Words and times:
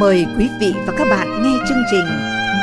Mời 0.00 0.26
quý 0.38 0.48
vị 0.60 0.72
và 0.86 0.94
các 0.98 1.06
bạn 1.10 1.42
nghe 1.42 1.58
chương 1.68 1.82
trình 1.90 2.04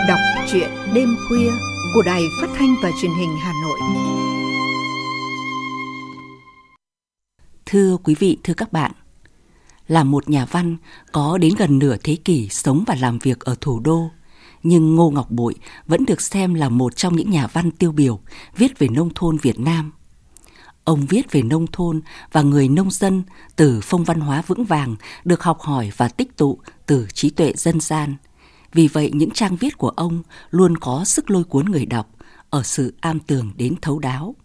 Đọc 0.08 0.20
truyện 0.52 0.70
đêm 0.94 1.16
khuya 1.28 1.52
của 1.94 2.02
Đài 2.06 2.22
Phát 2.42 2.48
thanh 2.56 2.76
và 2.84 2.90
Truyền 3.02 3.12
hình 3.20 3.30
Hà 3.40 3.54
Nội. 3.64 3.80
Thưa 7.66 7.98
quý 8.04 8.16
vị, 8.20 8.38
thưa 8.44 8.54
các 8.54 8.74
bạn, 8.74 8.92
là 9.88 10.04
một 10.04 10.30
nhà 10.30 10.46
văn 10.46 10.78
có 11.12 11.38
đến 11.38 11.54
gần 11.58 11.80
nửa 11.80 11.96
thế 12.04 12.18
kỷ 12.26 12.50
sống 12.50 12.84
và 12.88 12.96
làm 12.96 13.20
việc 13.20 13.40
ở 13.40 13.56
thủ 13.62 13.80
đô, 13.80 14.12
nhưng 14.64 14.96
Ngô 14.96 15.10
Ngọc 15.10 15.32
Bội 15.32 15.56
vẫn 15.88 16.06
được 16.06 16.22
xem 16.22 16.54
là 16.54 16.70
một 16.70 16.96
trong 16.96 17.16
những 17.16 17.30
nhà 17.30 17.48
văn 17.48 17.72
tiêu 17.72 17.92
biểu 17.92 18.20
viết 18.58 18.80
về 18.80 18.88
nông 18.88 19.10
thôn 19.16 19.38
Việt 19.38 19.60
Nam– 19.60 19.92
Ông 20.84 21.06
viết 21.06 21.32
về 21.32 21.42
nông 21.42 21.68
thôn 21.72 22.02
và 22.32 22.42
người 22.42 22.68
nông 22.68 22.92
dân 22.92 23.24
từ 23.56 23.80
phong 23.84 24.04
văn 24.04 24.20
hóa 24.20 24.42
vững 24.48 24.64
vàng 24.64 24.96
được 25.26 25.44
học 25.44 25.60
hỏi 25.62 25.92
và 25.98 26.08
tích 26.08 26.38
tụ 26.38 26.60
từ 26.86 27.08
trí 27.14 27.30
tuệ 27.30 27.54
dân 27.56 27.80
gian. 27.80 28.16
Vì 28.74 28.88
vậy 28.88 29.12
những 29.14 29.32
trang 29.32 29.56
viết 29.56 29.78
của 29.78 29.90
ông 29.90 30.24
luôn 30.50 30.78
có 30.78 31.06
sức 31.06 31.32
lôi 31.32 31.44
cuốn 31.44 31.66
người 31.66 31.86
đọc 31.86 32.10
ở 32.50 32.64
sự 32.64 32.94
am 33.02 33.20
tường 33.20 33.52
đến 33.58 33.76
thấu 33.82 34.00
đáo. 34.00 34.36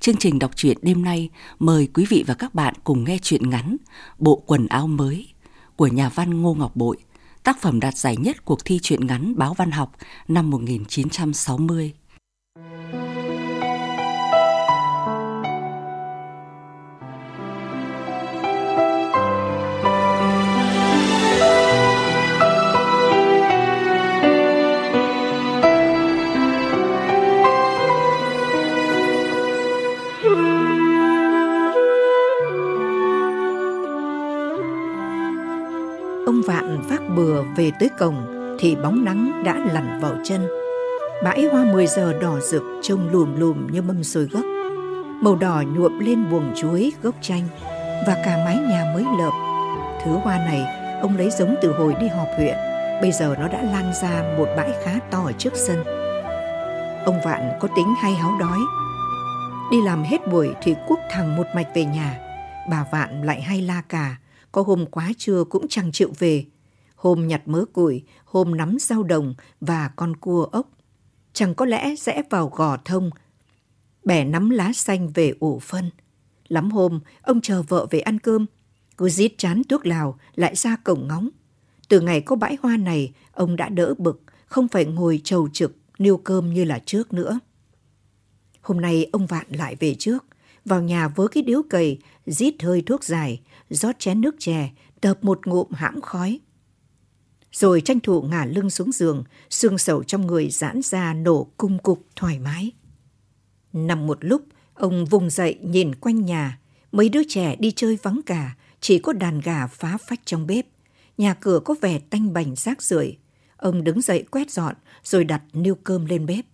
Chương 0.00 0.16
trình 0.16 0.38
đọc 0.38 0.50
truyện 0.56 0.78
đêm 0.82 1.04
nay 1.04 1.30
mời 1.58 1.88
quý 1.94 2.06
vị 2.08 2.24
và 2.26 2.34
các 2.34 2.54
bạn 2.54 2.74
cùng 2.84 3.04
nghe 3.04 3.18
truyện 3.22 3.50
ngắn 3.50 3.76
Bộ 4.18 4.42
quần 4.46 4.66
áo 4.66 4.86
mới 4.86 5.28
của 5.76 5.86
nhà 5.86 6.08
văn 6.08 6.42
Ngô 6.42 6.54
Ngọc 6.54 6.76
Bội, 6.76 6.96
tác 7.42 7.60
phẩm 7.60 7.80
đạt 7.80 7.96
giải 7.96 8.16
nhất 8.16 8.44
cuộc 8.44 8.64
thi 8.64 8.78
truyện 8.82 9.06
ngắn 9.06 9.34
báo 9.36 9.54
văn 9.54 9.70
học 9.70 9.92
năm 10.28 10.50
1960. 10.50 11.92
Tới 37.80 37.88
cổng 37.98 38.16
thì 38.60 38.76
bóng 38.76 39.04
nắng 39.04 39.42
đã 39.44 39.54
lằn 39.72 40.00
vào 40.00 40.16
chân. 40.24 40.48
Bãi 41.24 41.44
hoa 41.52 41.64
10 41.64 41.86
giờ 41.86 42.12
đỏ 42.20 42.40
rực 42.40 42.62
trông 42.82 43.08
lùm 43.12 43.40
lùm 43.40 43.66
như 43.72 43.82
mâm 43.82 44.04
xôi 44.04 44.28
gấc. 44.32 44.44
Màu 45.22 45.36
đỏ 45.36 45.62
nhuộm 45.74 45.98
lên 45.98 46.30
buồng 46.30 46.52
chuối, 46.56 46.92
gốc 47.02 47.14
chanh 47.20 47.42
và 48.06 48.22
cả 48.24 48.42
mái 48.44 48.56
nhà 48.56 48.92
mới 48.94 49.04
lợp. 49.18 49.32
Thứ 50.04 50.10
hoa 50.10 50.38
này 50.38 50.66
ông 51.00 51.16
lấy 51.16 51.30
giống 51.30 51.54
từ 51.62 51.72
hồi 51.72 51.94
đi 52.00 52.08
họp 52.08 52.28
huyện. 52.36 52.56
Bây 53.00 53.12
giờ 53.12 53.34
nó 53.38 53.48
đã 53.48 53.62
lan 53.62 53.92
ra 54.02 54.34
một 54.38 54.48
bãi 54.56 54.70
khá 54.84 54.98
to 55.10 55.22
ở 55.24 55.32
trước 55.32 55.52
sân. 55.54 55.84
Ông 57.04 57.20
Vạn 57.24 57.58
có 57.60 57.68
tính 57.76 57.94
hay 58.02 58.14
háo 58.14 58.36
đói. 58.40 58.58
Đi 59.70 59.82
làm 59.82 60.02
hết 60.02 60.28
buổi 60.32 60.54
thì 60.62 60.74
cuốc 60.88 60.98
thẳng 61.10 61.36
một 61.36 61.46
mạch 61.54 61.68
về 61.74 61.84
nhà. 61.84 62.18
Bà 62.70 62.84
Vạn 62.92 63.22
lại 63.22 63.42
hay 63.42 63.60
la 63.60 63.82
cà 63.88 64.16
có 64.52 64.62
hôm 64.62 64.86
quá 64.86 65.08
trưa 65.18 65.44
cũng 65.44 65.66
chẳng 65.68 65.92
chịu 65.92 66.12
về. 66.18 66.44
Hôm 67.06 67.26
nhặt 67.26 67.48
mớ 67.48 67.64
củi, 67.72 68.02
hôm 68.24 68.56
nắm 68.56 68.76
rau 68.80 69.02
đồng 69.02 69.34
và 69.60 69.90
con 69.96 70.16
cua 70.16 70.44
ốc. 70.44 70.70
Chẳng 71.32 71.54
có 71.54 71.64
lẽ 71.66 71.94
rẽ 71.96 72.22
vào 72.30 72.48
gò 72.48 72.76
thông. 72.84 73.10
Bẻ 74.04 74.24
nắm 74.24 74.50
lá 74.50 74.72
xanh 74.72 75.08
về 75.08 75.34
ủ 75.40 75.58
phân. 75.58 75.90
Lắm 76.48 76.70
hôm, 76.70 77.00
ông 77.22 77.40
chờ 77.40 77.62
vợ 77.62 77.86
về 77.90 78.00
ăn 78.00 78.18
cơm. 78.18 78.46
Cứ 78.96 79.08
giết 79.08 79.38
chán 79.38 79.62
thuốc 79.68 79.86
lào, 79.86 80.18
lại 80.34 80.54
ra 80.56 80.76
cổng 80.76 81.08
ngóng. 81.08 81.28
Từ 81.88 82.00
ngày 82.00 82.20
có 82.20 82.36
bãi 82.36 82.56
hoa 82.62 82.76
này, 82.76 83.12
ông 83.32 83.56
đã 83.56 83.68
đỡ 83.68 83.94
bực, 83.98 84.22
không 84.46 84.68
phải 84.68 84.84
ngồi 84.84 85.20
trầu 85.24 85.48
trực, 85.52 85.76
niêu 85.98 86.16
cơm 86.16 86.54
như 86.54 86.64
là 86.64 86.78
trước 86.78 87.12
nữa. 87.12 87.38
Hôm 88.60 88.80
nay 88.80 89.08
ông 89.12 89.26
Vạn 89.26 89.46
lại 89.50 89.76
về 89.80 89.94
trước, 89.94 90.24
vào 90.64 90.82
nhà 90.82 91.08
với 91.08 91.28
cái 91.28 91.42
điếu 91.42 91.62
cầy, 91.70 91.98
rít 92.26 92.54
hơi 92.62 92.82
thuốc 92.82 93.04
dài, 93.04 93.40
rót 93.70 93.98
chén 93.98 94.20
nước 94.20 94.34
chè, 94.38 94.70
tập 95.00 95.18
một 95.22 95.46
ngụm 95.46 95.66
hãm 95.72 96.00
khói. 96.00 96.40
Rồi 97.58 97.80
tranh 97.80 98.00
thủ 98.00 98.22
ngả 98.22 98.44
lưng 98.44 98.70
xuống 98.70 98.92
giường, 98.92 99.24
xương 99.50 99.78
sầu 99.78 100.02
trong 100.02 100.26
người 100.26 100.50
giãn 100.50 100.82
ra 100.82 101.14
nổ 101.14 101.46
cung 101.56 101.78
cục 101.78 102.06
thoải 102.16 102.38
mái. 102.38 102.72
Nằm 103.72 104.06
một 104.06 104.18
lúc, 104.20 104.42
ông 104.74 105.04
vùng 105.04 105.30
dậy 105.30 105.58
nhìn 105.62 105.94
quanh 105.94 106.24
nhà, 106.24 106.58
mấy 106.92 107.08
đứa 107.08 107.22
trẻ 107.28 107.56
đi 107.56 107.72
chơi 107.76 107.98
vắng 108.02 108.20
cả, 108.26 108.56
chỉ 108.80 108.98
có 108.98 109.12
đàn 109.12 109.40
gà 109.40 109.66
phá 109.66 109.98
phách 110.08 110.20
trong 110.24 110.46
bếp. 110.46 110.66
Nhà 111.18 111.34
cửa 111.34 111.60
có 111.64 111.74
vẻ 111.80 111.98
tanh 111.98 112.32
bành 112.32 112.54
rác 112.56 112.82
rưởi. 112.82 113.16
Ông 113.56 113.84
đứng 113.84 114.00
dậy 114.00 114.24
quét 114.30 114.50
dọn 114.50 114.74
rồi 115.04 115.24
đặt 115.24 115.42
niêu 115.52 115.74
cơm 115.74 116.06
lên 116.06 116.26
bếp. 116.26 116.44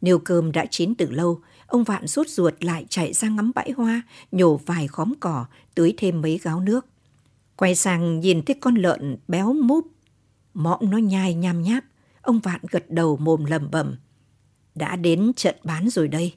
Niêu 0.00 0.18
cơm 0.18 0.52
đã 0.52 0.66
chín 0.70 0.94
từ 0.94 1.10
lâu, 1.10 1.40
ông 1.66 1.84
Vạn 1.84 2.06
sốt 2.06 2.28
ruột 2.28 2.54
lại 2.60 2.86
chạy 2.88 3.12
ra 3.12 3.28
ngắm 3.28 3.52
bãi 3.54 3.70
hoa, 3.70 4.02
nhổ 4.32 4.56
vài 4.56 4.88
khóm 4.88 5.12
cỏ, 5.20 5.46
tưới 5.74 5.94
thêm 5.96 6.22
mấy 6.22 6.40
gáo 6.42 6.60
nước. 6.60 6.86
Quay 7.56 7.74
sang 7.74 8.20
nhìn 8.20 8.42
thấy 8.42 8.56
con 8.60 8.74
lợn 8.74 9.16
béo 9.28 9.52
múp, 9.52 9.86
mõm 10.58 10.90
nó 10.90 10.98
nhai 10.98 11.34
nham 11.34 11.62
nháp, 11.62 11.84
ông 12.22 12.38
Vạn 12.38 12.60
gật 12.70 12.90
đầu 12.90 13.16
mồm 13.16 13.44
lầm 13.44 13.70
bẩm. 13.70 13.96
Đã 14.74 14.96
đến 14.96 15.32
trận 15.36 15.56
bán 15.64 15.88
rồi 15.88 16.08
đây. 16.08 16.34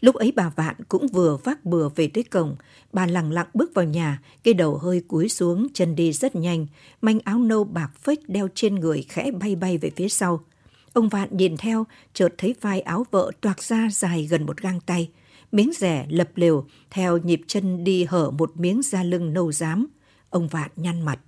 Lúc 0.00 0.14
ấy 0.14 0.32
bà 0.36 0.48
Vạn 0.48 0.74
cũng 0.88 1.06
vừa 1.08 1.36
vác 1.36 1.64
bừa 1.64 1.88
về 1.88 2.08
tới 2.14 2.24
cổng, 2.24 2.56
bà 2.92 3.06
lặng 3.06 3.32
lặng 3.32 3.46
bước 3.54 3.70
vào 3.74 3.84
nhà, 3.84 4.22
cái 4.42 4.54
đầu 4.54 4.76
hơi 4.76 5.00
cúi 5.08 5.28
xuống, 5.28 5.66
chân 5.74 5.96
đi 5.96 6.12
rất 6.12 6.36
nhanh, 6.36 6.66
manh 7.00 7.20
áo 7.20 7.38
nâu 7.38 7.64
bạc 7.64 7.90
phếch 8.02 8.28
đeo 8.28 8.48
trên 8.54 8.74
người 8.74 9.02
khẽ 9.08 9.30
bay 9.30 9.56
bay 9.56 9.78
về 9.78 9.90
phía 9.96 10.08
sau. 10.08 10.44
Ông 10.92 11.08
Vạn 11.08 11.36
nhìn 11.36 11.56
theo, 11.56 11.86
chợt 12.12 12.34
thấy 12.38 12.54
vai 12.60 12.80
áo 12.80 13.06
vợ 13.10 13.30
toạc 13.40 13.62
ra 13.62 13.88
dài 13.92 14.26
gần 14.30 14.46
một 14.46 14.56
gang 14.56 14.80
tay. 14.80 15.10
Miếng 15.52 15.72
rẻ 15.76 16.06
lập 16.10 16.30
lều, 16.34 16.66
theo 16.90 17.18
nhịp 17.18 17.40
chân 17.46 17.84
đi 17.84 18.04
hở 18.04 18.30
một 18.30 18.56
miếng 18.56 18.82
da 18.82 19.02
lưng 19.02 19.32
nâu 19.32 19.52
rám. 19.52 19.86
Ông 20.30 20.48
Vạn 20.48 20.70
nhăn 20.76 21.02
mặt. 21.02 21.18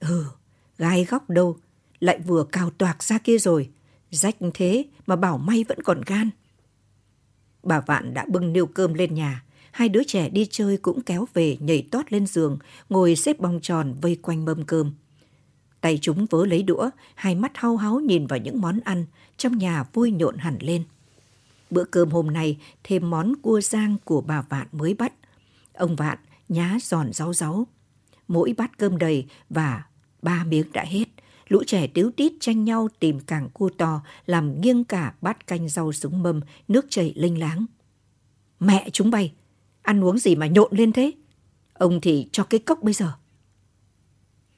Ừ, 0.00 0.24
gai 0.78 1.04
góc 1.04 1.30
đâu, 1.30 1.56
lại 2.00 2.18
vừa 2.26 2.44
cào 2.44 2.70
toạc 2.70 3.02
ra 3.02 3.18
kia 3.18 3.38
rồi. 3.38 3.70
Rách 4.10 4.36
thế 4.54 4.84
mà 5.06 5.16
bảo 5.16 5.38
may 5.38 5.64
vẫn 5.68 5.82
còn 5.82 6.00
gan. 6.06 6.30
Bà 7.62 7.80
Vạn 7.80 8.14
đã 8.14 8.24
bưng 8.28 8.52
niêu 8.52 8.66
cơm 8.66 8.94
lên 8.94 9.14
nhà. 9.14 9.44
Hai 9.72 9.88
đứa 9.88 10.02
trẻ 10.02 10.28
đi 10.28 10.46
chơi 10.50 10.76
cũng 10.76 11.02
kéo 11.02 11.26
về 11.34 11.56
nhảy 11.60 11.88
tót 11.90 12.12
lên 12.12 12.26
giường, 12.26 12.58
ngồi 12.88 13.16
xếp 13.16 13.40
bong 13.40 13.60
tròn 13.62 13.94
vây 14.02 14.16
quanh 14.16 14.44
mâm 14.44 14.64
cơm. 14.64 14.92
Tay 15.80 15.98
chúng 16.02 16.26
vớ 16.30 16.46
lấy 16.46 16.62
đũa, 16.62 16.90
hai 17.14 17.34
mắt 17.34 17.52
hau 17.54 17.76
háu 17.76 18.00
nhìn 18.00 18.26
vào 18.26 18.38
những 18.38 18.60
món 18.60 18.80
ăn, 18.80 19.06
trong 19.36 19.58
nhà 19.58 19.84
vui 19.92 20.10
nhộn 20.10 20.36
hẳn 20.36 20.56
lên. 20.60 20.84
Bữa 21.70 21.84
cơm 21.84 22.10
hôm 22.10 22.26
nay 22.26 22.58
thêm 22.84 23.10
món 23.10 23.34
cua 23.42 23.60
rang 23.60 23.96
của 24.04 24.20
bà 24.20 24.42
Vạn 24.42 24.66
mới 24.72 24.94
bắt. 24.94 25.12
Ông 25.72 25.96
Vạn 25.96 26.18
nhá 26.48 26.78
giòn 26.82 27.12
rau 27.12 27.32
ráu. 27.32 27.66
Mỗi 28.28 28.54
bát 28.56 28.78
cơm 28.78 28.98
đầy 28.98 29.26
và 29.50 29.82
ba 30.24 30.44
miếng 30.44 30.72
đã 30.72 30.84
hết. 30.84 31.08
Lũ 31.48 31.62
trẻ 31.66 31.86
tiếu 31.86 32.10
tít 32.16 32.32
tranh 32.40 32.64
nhau 32.64 32.88
tìm 32.98 33.20
càng 33.20 33.48
cua 33.52 33.70
to, 33.78 34.00
làm 34.26 34.60
nghiêng 34.60 34.84
cả 34.84 35.14
bát 35.20 35.46
canh 35.46 35.68
rau 35.68 35.92
súng 35.92 36.22
mâm, 36.22 36.40
nước 36.68 36.86
chảy 36.88 37.12
linh 37.16 37.38
láng. 37.38 37.66
Mẹ 38.60 38.88
chúng 38.92 39.10
bay, 39.10 39.32
ăn 39.82 40.04
uống 40.04 40.18
gì 40.18 40.36
mà 40.36 40.46
nhộn 40.46 40.68
lên 40.70 40.92
thế? 40.92 41.12
Ông 41.72 42.00
thì 42.00 42.28
cho 42.32 42.44
cái 42.44 42.60
cốc 42.60 42.82
bây 42.82 42.94
giờ. 42.94 43.12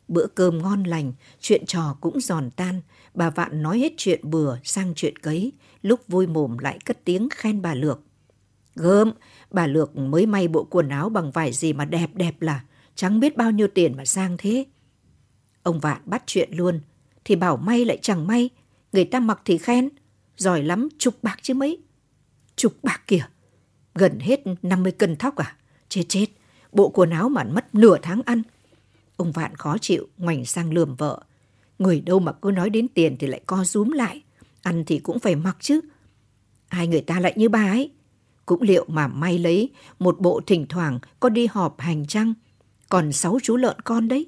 Bữa 0.09 0.27
cơm 0.27 0.59
ngon 0.59 0.83
lành, 0.83 1.13
chuyện 1.41 1.67
trò 1.67 1.97
cũng 2.01 2.21
giòn 2.21 2.51
tan, 2.51 2.81
bà 3.15 3.31
Vạn 3.31 3.63
nói 3.63 3.79
hết 3.79 3.93
chuyện 3.97 4.21
bừa 4.31 4.57
sang 4.65 4.93
chuyện 4.97 5.19
cấy, 5.19 5.53
lúc 5.83 6.01
vui 6.09 6.27
mồm 6.27 6.59
lại 6.59 6.79
cất 6.85 7.05
tiếng 7.05 7.29
khen 7.31 7.63
bà 7.63 7.75
Lược. 7.75 8.01
Gớm, 8.75 9.13
bà 9.51 9.67
Lược 9.67 9.97
mới 9.97 10.27
may 10.27 10.49
bộ 10.49 10.65
quần 10.65 10.89
áo 10.89 11.09
bằng 11.09 11.31
vải 11.31 11.53
gì 11.53 11.73
mà 11.73 11.85
đẹp 11.85 12.11
đẹp 12.15 12.43
là, 12.43 12.65
chẳng 12.95 13.21
biết 13.21 13.37
bao 13.37 13.51
nhiêu 13.51 13.69
tiền 13.75 13.97
mà 13.97 14.05
sang 14.05 14.37
thế. 14.39 14.65
Ông 15.67 15.81
Vạn 15.81 16.01
bắt 16.05 16.23
chuyện 16.27 16.49
luôn, 16.53 16.81
thì 17.25 17.37
bảo 17.37 17.57
may 17.57 17.85
lại 17.85 17.99
chẳng 18.03 18.27
may, 18.27 18.51
người 18.93 19.05
ta 19.05 19.21
mặc 19.21 19.41
thì 19.45 19.59
khen, 19.59 19.89
giỏi 20.37 20.63
lắm 20.63 20.89
chục 20.99 21.15
bạc 21.23 21.39
chứ 21.43 21.55
mấy. 21.55 21.79
Chục 22.57 22.75
bạc 22.83 23.01
kìa, 23.07 23.27
gần 23.95 24.21
hết 24.21 24.41
50 24.63 24.93
cân 24.93 25.17
thóc 25.17 25.37
à? 25.37 25.57
Chết 25.89 26.03
chết, 26.09 26.27
bộ 26.73 26.89
quần 26.89 27.11
áo 27.11 27.29
mà 27.29 27.45
mất 27.45 27.75
nửa 27.75 27.97
tháng 28.03 28.23
ăn, 28.23 28.43
Ông 29.17 29.33
Vạn 29.33 29.55
khó 29.55 29.79
chịu, 29.79 30.09
ngoảnh 30.19 30.45
sang 30.45 30.73
lườm 30.73 30.95
vợ. 30.95 31.23
Người 31.79 32.01
đâu 32.01 32.19
mà 32.19 32.33
cứ 32.33 32.51
nói 32.51 32.71
đến 32.71 32.89
tiền 32.89 33.17
thì 33.19 33.27
lại 33.27 33.41
co 33.47 33.65
rúm 33.65 33.91
lại. 33.91 34.23
Ăn 34.63 34.85
thì 34.87 34.99
cũng 34.99 35.19
phải 35.19 35.37
mặc 35.37 35.57
chứ. 35.61 35.81
Hai 36.69 36.87
người 36.87 37.01
ta 37.01 37.21
lại 37.21 37.33
như 37.37 37.49
bà 37.49 37.71
ấy. 37.71 37.91
Cũng 38.47 38.63
liệu 38.63 38.85
mà 38.89 39.09
may 39.09 39.39
lấy 39.39 39.71
một 39.99 40.21
bộ 40.21 40.41
thỉnh 40.47 40.67
thoảng 40.69 40.99
có 41.21 41.29
đi 41.29 41.47
họp 41.47 41.81
hành 41.81 42.07
chăng? 42.07 42.35
Còn 42.89 43.13
sáu 43.13 43.39
chú 43.43 43.57
lợn 43.57 43.81
con 43.81 44.09
đấy. 44.09 44.27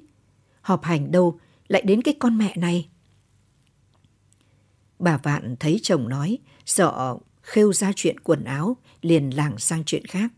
Họp 0.69 0.83
hành 0.83 1.11
đâu 1.11 1.39
lại 1.67 1.81
đến 1.85 2.01
cái 2.01 2.13
con 2.19 2.37
mẹ 2.37 2.53
này. 2.57 2.89
Bà 4.99 5.17
Vạn 5.17 5.55
thấy 5.59 5.79
chồng 5.83 6.09
nói, 6.09 6.37
sợ 6.65 7.17
khêu 7.41 7.73
ra 7.73 7.91
chuyện 7.95 8.19
quần 8.19 8.43
áo, 8.43 8.77
liền 9.01 9.29
lảng 9.29 9.57
sang 9.57 9.83
chuyện 9.83 10.05
khác. 10.05 10.31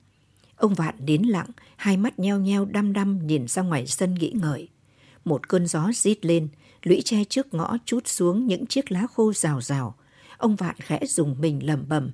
Ông 0.55 0.73
Vạn 0.73 0.95
đến 0.99 1.21
lặng, 1.21 1.49
hai 1.75 1.97
mắt 1.97 2.19
nheo 2.19 2.39
nheo 2.39 2.65
đăm 2.65 2.93
đăm 2.93 3.27
nhìn 3.27 3.47
ra 3.47 3.61
ngoài 3.61 3.87
sân 3.87 4.13
nghĩ 4.13 4.33
ngợi. 4.35 4.67
một 5.25 5.49
cơn 5.49 5.67
gió 5.67 5.91
rít 5.93 6.25
lên, 6.25 6.47
lũy 6.83 7.01
tre 7.05 7.23
trước 7.23 7.53
ngõ 7.53 7.77
chút 7.85 8.07
xuống 8.07 8.47
những 8.47 8.65
chiếc 8.65 8.91
lá 8.91 9.07
khô 9.13 9.33
rào 9.33 9.61
rào. 9.61 9.95
Ông 10.37 10.55
Vạn 10.55 10.75
khẽ 10.79 10.99
dùng 11.07 11.41
mình 11.41 11.65
lẩm 11.65 11.85
bẩm. 11.87 12.11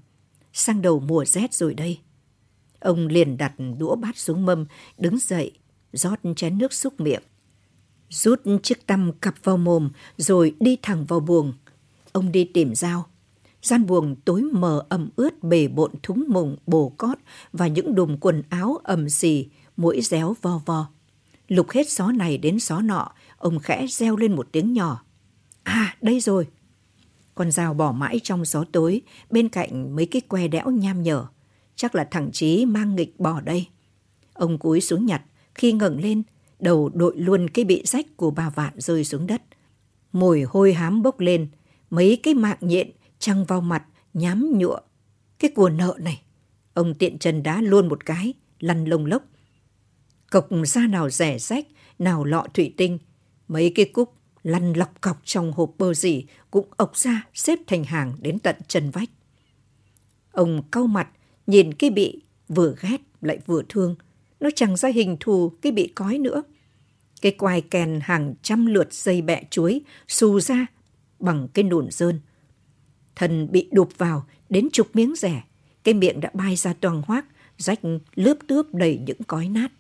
Sang 0.54 0.82
đầu 0.82 1.00
mùa 1.00 1.26
rét 1.26 1.54
rồi 1.54 1.74
đây. 1.74 2.00
Ông 2.80 3.08
liền 3.08 3.38
đặt 3.38 3.54
đũa 3.78 3.96
bát 3.96 4.18
xuống 4.18 4.46
mâm, 4.46 4.66
đứng 4.98 5.18
dậy, 5.20 5.52
rót 5.94 6.20
chén 6.36 6.58
nước 6.58 6.74
xúc 6.74 7.00
miệng. 7.00 7.24
Rút 8.10 8.42
chiếc 8.64 8.88
tăm 8.88 9.12
cặp 9.22 9.36
vào 9.44 9.58
mồm, 9.58 9.90
rồi 10.18 10.56
đi 10.60 10.78
thẳng 10.82 11.06
vào 11.06 11.20
buồng. 11.20 11.54
Ông 12.12 12.32
đi 12.32 12.44
tìm 12.44 12.76
dao. 12.76 13.06
Gian 13.62 13.86
buồng 13.86 14.16
tối 14.16 14.42
mờ 14.42 14.86
ẩm 14.90 15.10
ướt 15.16 15.44
bề 15.44 15.68
bộn 15.68 15.92
thúng 16.04 16.24
mùng, 16.28 16.58
bồ 16.68 16.90
cót 16.90 17.18
và 17.54 17.68
những 17.68 17.96
đùm 17.96 18.18
quần 18.18 18.44
áo 18.50 18.78
ẩm 18.84 19.10
xì, 19.10 19.48
mũi 19.78 20.02
réo 20.02 20.36
vo 20.42 20.62
vo. 20.66 20.88
Lục 21.48 21.70
hết 21.70 21.90
xó 21.90 22.12
này 22.12 22.38
đến 22.38 22.60
xó 22.60 22.82
nọ, 22.82 23.12
ông 23.38 23.60
khẽ 23.60 23.88
reo 23.88 24.16
lên 24.16 24.36
một 24.36 24.48
tiếng 24.52 24.74
nhỏ. 24.74 25.04
À, 25.64 25.98
đây 26.02 26.20
rồi. 26.20 26.48
Con 27.36 27.52
dao 27.52 27.74
bỏ 27.74 27.92
mãi 27.92 28.20
trong 28.24 28.46
gió 28.46 28.64
tối, 28.72 29.02
bên 29.30 29.50
cạnh 29.50 29.96
mấy 29.96 30.06
cái 30.06 30.22
que 30.22 30.48
đẽo 30.48 30.70
nham 30.70 31.04
nhở. 31.04 31.26
Chắc 31.76 31.96
là 31.96 32.08
thằng 32.12 32.32
Chí 32.32 32.66
mang 32.66 32.96
nghịch 32.96 33.20
bỏ 33.20 33.42
đây. 33.42 33.68
Ông 34.34 34.58
cúi 34.58 34.82
xuống 34.82 35.06
nhặt, 35.06 35.22
khi 35.56 35.72
ngẩng 35.72 36.02
lên, 36.02 36.24
đầu 36.60 36.90
đội 36.90 37.14
luôn 37.18 37.50
cái 37.50 37.66
bị 37.66 37.82
rách 37.86 38.06
của 38.18 38.32
bà 38.32 38.50
Vạn 38.50 38.74
rơi 38.78 39.04
xuống 39.04 39.28
đất. 39.28 39.42
Mùi 40.12 40.44
hôi 40.44 40.74
hám 40.74 41.02
bốc 41.02 41.20
lên, 41.20 41.48
mấy 41.90 42.20
cái 42.24 42.34
mạng 42.34 42.58
nhện 42.62 42.92
trăng 43.20 43.46
vào 43.46 43.62
mặt, 43.62 43.84
nhám 44.14 44.52
nhụa. 44.58 44.80
Cái 45.40 45.52
của 45.56 45.70
nợ 45.70 45.96
này, 46.00 46.22
ông 46.74 46.94
tiện 46.94 47.20
chân 47.20 47.44
đá 47.44 47.62
luôn 47.62 47.88
một 47.88 48.06
cái, 48.06 48.34
lăn 48.60 48.86
lông 48.86 49.06
lốc. 49.06 49.24
cọc 50.32 50.48
da 50.66 50.88
nào 50.88 51.10
rẻ 51.10 51.40
rách, 51.40 51.68
nào 52.00 52.24
lọ 52.24 52.46
thủy 52.54 52.74
tinh, 52.78 52.98
mấy 53.48 53.72
cái 53.76 53.86
cúc 53.86 54.14
lăn 54.44 54.74
lọc 54.74 55.02
cọc 55.02 55.18
trong 55.24 55.52
hộp 55.52 55.74
bơ 55.78 55.94
gì 55.94 56.26
cũng 56.52 56.68
ộc 56.78 56.98
ra 56.98 57.28
xếp 57.34 57.60
thành 57.68 57.84
hàng 57.84 58.14
đến 58.20 58.40
tận 58.40 58.56
chân 58.68 58.90
vách. 58.90 59.10
Ông 60.32 60.62
cau 60.72 60.88
mặt, 60.88 61.10
nhìn 61.48 61.74
cái 61.74 61.90
bị 61.90 62.22
vừa 62.50 62.76
ghét 62.82 63.02
lại 63.22 63.40
vừa 63.46 63.62
thương. 63.70 63.96
Nó 64.40 64.50
chẳng 64.56 64.76
ra 64.76 64.90
hình 64.90 65.18
thù 65.20 65.52
cái 65.62 65.72
bị 65.72 65.88
cói 65.88 66.18
nữa. 66.18 66.44
Cái 67.22 67.32
quai 67.32 67.62
kèn 67.62 68.00
hàng 68.04 68.34
trăm 68.42 68.66
lượt 68.66 68.94
dây 68.94 69.22
bẹ 69.22 69.44
chuối 69.50 69.82
xù 70.08 70.40
ra 70.40 70.66
bằng 71.20 71.48
cái 71.54 71.64
nụn 71.64 71.88
dơn. 71.92 72.20
Thần 73.16 73.52
bị 73.52 73.70
đụp 73.72 73.90
vào 73.98 74.26
đến 74.50 74.70
chục 74.74 74.88
miếng 74.94 75.16
rẻ. 75.16 75.44
Cái 75.84 75.94
miệng 75.94 76.20
đã 76.20 76.32
bay 76.34 76.56
ra 76.56 76.74
toàn 76.74 77.02
hoác, 77.06 77.26
rách 77.58 77.80
lướp 78.16 78.38
tướp 78.48 78.74
đầy 78.74 79.00
những 79.06 79.24
cói 79.28 79.50
nát. 79.50 79.72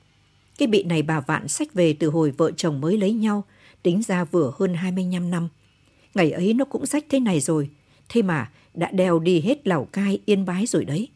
Cái 0.57 0.68
bị 0.68 0.83
này 0.83 1.01
bà 1.01 1.19
Vạn 1.19 1.48
sách 1.48 1.74
về 1.74 1.94
từ 1.94 2.09
hồi 2.09 2.31
vợ 2.31 2.51
chồng 2.51 2.81
mới 2.81 2.98
lấy 2.98 3.13
nhau, 3.13 3.44
tính 3.83 4.01
ra 4.04 4.24
vừa 4.24 4.54
hơn 4.59 4.74
25 4.74 5.31
năm. 5.31 5.50
Ngày 6.13 6.31
ấy 6.31 6.54
nó 6.54 6.65
cũng 6.65 6.86
sách 6.86 7.06
thế 7.09 7.19
này 7.19 7.39
rồi, 7.39 7.69
thế 8.09 8.21
mà 8.21 8.51
đã 8.74 8.92
đeo 8.92 9.19
đi 9.19 9.42
hết 9.42 9.68
Lào 9.68 9.86
Cai, 9.86 10.19
Yên 10.25 10.45
Bái 10.45 10.65
rồi 10.65 10.86
đấy. 10.86 11.07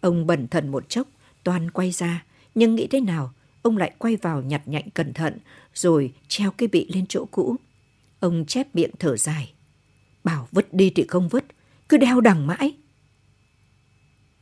Ông 0.00 0.26
bẩn 0.26 0.48
thần 0.48 0.68
một 0.68 0.88
chốc, 0.88 1.08
toàn 1.44 1.70
quay 1.70 1.90
ra, 1.90 2.24
nhưng 2.54 2.74
nghĩ 2.74 2.86
thế 2.86 3.00
nào, 3.00 3.32
ông 3.62 3.76
lại 3.76 3.92
quay 3.98 4.16
vào 4.16 4.42
nhặt 4.42 4.62
nhạnh 4.66 4.90
cẩn 4.94 5.12
thận, 5.12 5.38
rồi 5.74 6.12
treo 6.28 6.50
cái 6.50 6.68
bị 6.68 6.86
lên 6.94 7.06
chỗ 7.08 7.24
cũ. 7.30 7.56
Ông 8.20 8.44
chép 8.46 8.74
miệng 8.74 8.90
thở 8.98 9.16
dài. 9.16 9.52
Bảo 10.24 10.48
vứt 10.52 10.74
đi 10.74 10.90
thì 10.90 11.04
không 11.08 11.28
vứt, 11.28 11.44
cứ 11.88 11.96
đeo 11.96 12.20
đằng 12.20 12.46
mãi. 12.46 12.76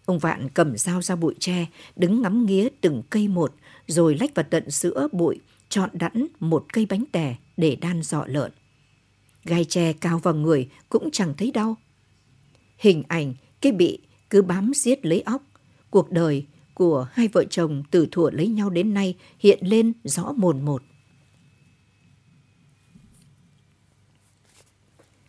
Ông 0.05 0.19
Vạn 0.19 0.49
cầm 0.55 0.76
dao 0.76 1.02
ra 1.02 1.17
bụi 1.17 1.35
tre, 1.38 1.67
đứng 1.97 2.23
ngắm 2.23 2.47
nghía 2.47 2.69
từng 2.81 3.02
cây 3.11 3.29
một, 3.29 3.55
rồi 3.87 4.17
lách 4.20 4.35
vào 4.35 4.47
tận 4.50 4.70
giữa 4.70 5.08
bụi, 5.12 5.41
chọn 5.69 5.91
đẵn 5.93 6.26
một 6.41 6.67
cây 6.73 6.87
bánh 6.87 7.05
tè 7.12 7.37
để 7.56 7.76
đan 7.76 8.02
dọ 8.02 8.25
lợn. 8.26 8.52
Gai 9.44 9.64
tre 9.64 9.93
cao 9.93 10.19
vào 10.19 10.35
người 10.35 10.69
cũng 10.88 11.11
chẳng 11.11 11.35
thấy 11.37 11.50
đau. 11.50 11.76
Hình 12.79 13.02
ảnh 13.08 13.35
cái 13.61 13.73
bị 13.73 13.99
cứ 14.31 14.43
bám 14.43 14.73
giết 14.75 15.06
lấy 15.06 15.20
óc. 15.20 15.43
Cuộc 15.91 16.11
đời 16.11 16.47
của 16.80 17.06
hai 17.12 17.28
vợ 17.28 17.44
chồng 17.50 17.82
từ 17.90 18.06
thuở 18.10 18.30
lấy 18.30 18.48
nhau 18.48 18.70
đến 18.70 18.94
nay 18.94 19.16
hiện 19.38 19.58
lên 19.62 19.92
rõ 20.04 20.32
mồn 20.32 20.60
một. 20.60 20.82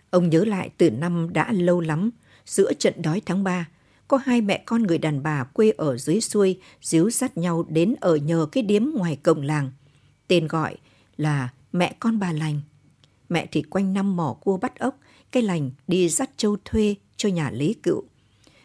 Ông 0.09 0.29
nhớ 0.29 0.45
lại 0.45 0.69
từ 0.77 0.89
năm 0.89 1.33
đã 1.33 1.51
lâu 1.51 1.81
lắm, 1.81 2.09
giữa 2.45 2.73
trận 2.73 3.01
đói 3.01 3.21
tháng 3.25 3.43
3, 3.43 3.69
có 4.07 4.17
hai 4.17 4.41
mẹ 4.41 4.63
con 4.65 4.83
người 4.83 4.97
đàn 4.97 5.23
bà 5.23 5.43
quê 5.43 5.71
ở 5.71 5.97
dưới 5.97 6.21
xuôi 6.21 6.59
díu 6.81 7.09
dắt 7.09 7.37
nhau 7.37 7.65
đến 7.69 7.95
ở 8.01 8.15
nhờ 8.15 8.47
cái 8.51 8.63
điếm 8.63 8.83
ngoài 8.83 9.15
cổng 9.23 9.41
làng. 9.41 9.71
Tên 10.27 10.47
gọi 10.47 10.77
là 11.17 11.49
mẹ 11.71 11.95
con 11.99 12.19
bà 12.19 12.31
lành. 12.31 12.61
Mẹ 13.29 13.47
thì 13.51 13.61
quanh 13.61 13.93
năm 13.93 14.15
mỏ 14.15 14.33
cua 14.33 14.57
bắt 14.57 14.79
ốc, 14.79 14.99
cái 15.31 15.43
lành 15.43 15.71
đi 15.87 16.09
dắt 16.09 16.29
trâu 16.37 16.57
thuê 16.65 16.95
cho 17.17 17.29
nhà 17.29 17.51
lý 17.51 17.73
cựu. 17.73 18.03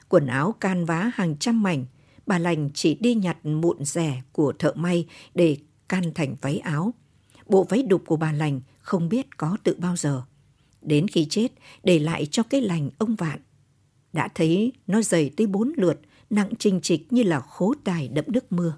Quần 0.09 0.27
áo 0.27 0.55
can 0.61 0.85
vá 0.85 1.11
hàng 1.15 1.37
trăm 1.41 1.63
mảnh, 1.63 1.85
bà 2.27 2.39
lành 2.39 2.71
chỉ 2.75 2.95
đi 2.95 3.15
nhặt 3.15 3.47
mụn 3.47 3.85
rẻ 3.85 4.23
của 4.33 4.53
thợ 4.53 4.73
may 4.77 5.07
để 5.35 5.57
can 5.89 6.15
thành 6.15 6.37
váy 6.41 6.59
áo. 6.59 6.95
Bộ 7.47 7.65
váy 7.65 7.83
đục 7.83 8.03
của 8.07 8.17
bà 8.17 8.33
lành 8.33 8.61
không 8.79 9.09
biết 9.09 9.37
có 9.37 9.57
tự 9.65 9.77
bao 9.79 9.97
giờ. 9.97 10.23
Đến 10.83 11.09
khi 11.09 11.27
chết, 11.31 11.49
để 11.85 11.99
lại 11.99 12.27
cho 12.31 12.43
cái 12.43 12.61
lành 12.61 12.91
ông 12.99 13.15
vạn 13.15 13.41
đã 14.13 14.29
thấy 14.35 14.73
nó 14.87 15.03
dày 15.03 15.31
tới 15.37 15.47
bốn 15.47 15.73
lượt, 15.77 16.01
nặng 16.31 16.51
trình 16.59 16.81
trịch 16.81 17.13
như 17.13 17.23
là 17.23 17.41
khố 17.41 17.75
tài 17.85 18.09
đẫm 18.09 18.25
nước 18.29 18.53
mưa. 18.53 18.77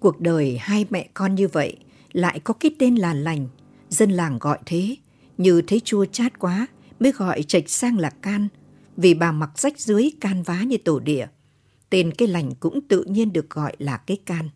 Cuộc 0.00 0.20
đời 0.20 0.58
hai 0.58 0.86
mẹ 0.90 1.08
con 1.14 1.34
như 1.34 1.48
vậy 1.48 1.76
lại 2.12 2.40
có 2.40 2.54
cái 2.54 2.74
tên 2.78 2.94
là 2.94 3.14
lành, 3.14 3.48
dân 3.88 4.10
làng 4.10 4.38
gọi 4.38 4.58
thế, 4.66 4.96
như 5.38 5.62
thấy 5.66 5.80
chua 5.80 6.04
chát 6.04 6.38
quá 6.38 6.66
mới 7.00 7.12
gọi 7.12 7.42
trạch 7.42 7.70
sang 7.70 7.98
là 7.98 8.10
can, 8.10 8.48
vì 8.96 9.14
bà 9.14 9.32
mặc 9.32 9.58
rách 9.58 9.80
dưới 9.80 10.10
can 10.20 10.42
vá 10.42 10.62
như 10.62 10.76
tổ 10.76 11.00
địa. 11.00 11.26
Tên 11.92 12.12
cái 12.12 12.28
lành 12.28 12.54
cũng 12.60 12.80
tự 12.88 13.04
nhiên 13.04 13.32
được 13.32 13.50
gọi 13.50 13.76
là 13.78 13.96
cái 13.96 14.16
can. 14.16 14.50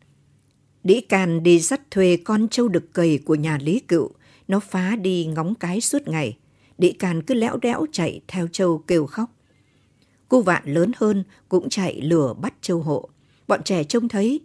Đĩ 0.85 1.01
can 1.01 1.43
đi 1.43 1.59
dắt 1.61 1.81
thuê 1.91 2.19
con 2.25 2.49
trâu 2.49 2.69
đực 2.69 2.93
cầy 2.93 3.19
của 3.19 3.35
nhà 3.35 3.59
Lý 3.63 3.81
Cựu, 3.81 4.11
nó 4.49 4.61
phá 4.61 4.97
đi 4.97 5.27
ngóng 5.27 5.55
cái 5.55 5.81
suốt 5.81 6.09
ngày. 6.09 6.39
Đĩ 6.79 6.93
can 6.93 7.23
cứ 7.23 7.35
lẽo 7.35 7.57
đẽo 7.57 7.87
chạy 7.93 8.21
theo 8.29 8.49
trâu 8.53 8.79
kêu 8.79 9.07
khóc. 9.07 9.31
Cô 10.29 10.43
vạn 10.43 10.63
lớn 10.65 10.93
hơn 10.97 11.25
cũng 11.49 11.69
chạy 11.69 12.01
lừa 12.01 12.35
bắt 12.35 12.55
châu 12.61 12.83
hộ. 12.83 13.09
Bọn 13.49 13.63
trẻ 13.65 13.85
trông 13.85 14.09
thấy, 14.09 14.41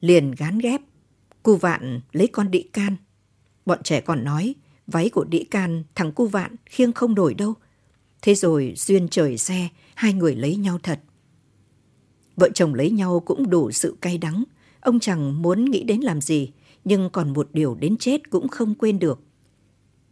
liền 0.00 0.32
gán 0.38 0.58
ghép. 0.58 0.80
Cô 1.42 1.56
vạn 1.56 2.00
lấy 2.12 2.26
con 2.26 2.50
đĩ 2.50 2.62
can. 2.62 2.96
Bọn 3.66 3.82
trẻ 3.82 4.00
còn 4.00 4.24
nói, 4.24 4.54
váy 4.86 5.08
của 5.08 5.24
đĩ 5.24 5.44
can 5.44 5.84
thằng 5.94 6.12
cô 6.14 6.26
vạn 6.26 6.56
khiêng 6.66 6.92
không 6.92 7.14
đổi 7.14 7.34
đâu. 7.34 7.54
Thế 8.22 8.34
rồi 8.34 8.74
duyên 8.76 9.08
trời 9.08 9.38
xe, 9.38 9.68
hai 9.94 10.12
người 10.12 10.34
lấy 10.34 10.56
nhau 10.56 10.78
thật. 10.82 11.00
Vợ 12.36 12.48
chồng 12.54 12.74
lấy 12.74 12.90
nhau 12.90 13.20
cũng 13.20 13.50
đủ 13.50 13.70
sự 13.70 13.96
cay 14.00 14.18
đắng. 14.18 14.44
Ông 14.80 15.00
chẳng 15.00 15.42
muốn 15.42 15.64
nghĩ 15.64 15.82
đến 15.82 16.00
làm 16.00 16.20
gì, 16.20 16.50
nhưng 16.84 17.10
còn 17.10 17.32
một 17.32 17.48
điều 17.52 17.74
đến 17.74 17.96
chết 17.96 18.30
cũng 18.30 18.48
không 18.48 18.74
quên 18.74 18.98
được. 18.98 19.20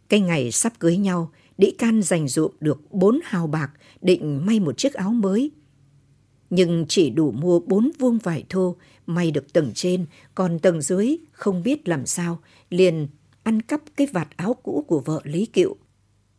Cái 0.09 0.19
ngày 0.19 0.51
sắp 0.51 0.79
cưới 0.79 0.97
nhau, 0.97 1.31
Đĩ 1.57 1.71
Can 1.71 2.01
dành 2.01 2.27
dụm 2.27 2.51
được 2.59 2.93
bốn 2.93 3.19
hào 3.23 3.47
bạc 3.47 3.71
định 4.01 4.45
may 4.45 4.59
một 4.59 4.77
chiếc 4.77 4.93
áo 4.93 5.11
mới. 5.11 5.51
Nhưng 6.49 6.85
chỉ 6.89 7.09
đủ 7.09 7.31
mua 7.31 7.59
bốn 7.59 7.91
vuông 7.99 8.17
vải 8.17 8.43
thô, 8.49 8.75
may 9.05 9.31
được 9.31 9.53
tầng 9.53 9.71
trên, 9.75 10.05
còn 10.35 10.59
tầng 10.59 10.81
dưới 10.81 11.17
không 11.31 11.63
biết 11.63 11.87
làm 11.87 12.05
sao, 12.05 12.39
liền 12.69 13.07
ăn 13.43 13.61
cắp 13.61 13.81
cái 13.95 14.07
vạt 14.11 14.27
áo 14.37 14.53
cũ 14.53 14.85
của 14.87 14.99
vợ 14.99 15.21
Lý 15.23 15.45
Kiệu. 15.45 15.75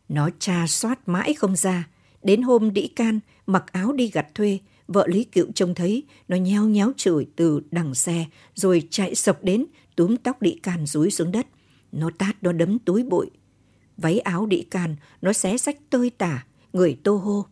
Nó 0.09 0.29
tra 0.39 0.67
soát 0.67 1.07
mãi 1.07 1.33
không 1.33 1.55
ra, 1.55 1.87
đến 2.23 2.41
hôm 2.41 2.73
Đĩ 2.73 2.87
Can 2.87 3.19
mặc 3.45 3.65
áo 3.71 3.93
đi 3.93 4.07
gặt 4.07 4.27
thuê, 4.35 4.59
vợ 4.87 5.07
Lý 5.07 5.23
cựu 5.23 5.51
trông 5.55 5.75
thấy, 5.75 6.03
nó 6.27 6.37
nheo 6.37 6.67
nhéo 6.67 6.91
chửi 6.97 7.27
từ 7.35 7.61
đằng 7.71 7.95
xe, 7.95 8.25
rồi 8.55 8.87
chạy 8.89 9.15
sộc 9.15 9.43
đến, 9.43 9.65
túm 9.95 10.17
tóc 10.17 10.41
Đĩ 10.41 10.59
Can 10.63 10.85
rúi 10.85 11.11
xuống 11.11 11.31
đất. 11.31 11.47
Nó 11.91 12.09
tát 12.17 12.43
nó 12.43 12.51
đấm 12.51 12.79
túi 12.79 13.03
bụi, 13.03 13.29
váy 13.97 14.19
áo 14.19 14.45
đĩ 14.45 14.61
can, 14.61 14.95
nó 15.21 15.33
xé 15.33 15.57
sách 15.57 15.77
tơi 15.89 16.09
tả, 16.09 16.45
người 16.73 16.97
tô 17.03 17.15
hô. 17.15 17.45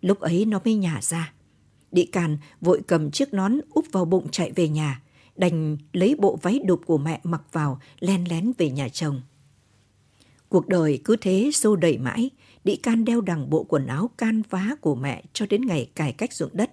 Lúc 0.00 0.20
ấy 0.20 0.44
nó 0.44 0.60
mới 0.64 0.74
nhả 0.74 0.98
ra. 1.02 1.32
Đĩ 1.92 2.04
can 2.04 2.38
vội 2.60 2.82
cầm 2.86 3.10
chiếc 3.10 3.34
nón 3.34 3.60
úp 3.70 3.84
vào 3.92 4.04
bụng 4.04 4.28
chạy 4.30 4.52
về 4.52 4.68
nhà, 4.68 5.02
đành 5.36 5.76
lấy 5.92 6.14
bộ 6.18 6.38
váy 6.42 6.58
đục 6.66 6.80
của 6.86 6.98
mẹ 6.98 7.20
mặc 7.22 7.42
vào, 7.52 7.80
len 8.00 8.24
lén 8.28 8.52
về 8.58 8.70
nhà 8.70 8.88
chồng. 8.88 9.22
Cuộc 10.48 10.68
đời 10.68 11.00
cứ 11.04 11.16
thế 11.16 11.50
xô 11.54 11.76
đẩy 11.76 11.98
mãi, 11.98 12.30
Đĩ 12.64 12.76
Can 12.76 13.04
đeo 13.04 13.20
đằng 13.20 13.50
bộ 13.50 13.64
quần 13.64 13.86
áo 13.86 14.10
can 14.18 14.42
vá 14.50 14.70
của 14.80 14.94
mẹ 14.94 15.22
cho 15.32 15.46
đến 15.46 15.66
ngày 15.66 15.90
cải 15.94 16.12
cách 16.12 16.32
ruộng 16.32 16.50
đất. 16.52 16.72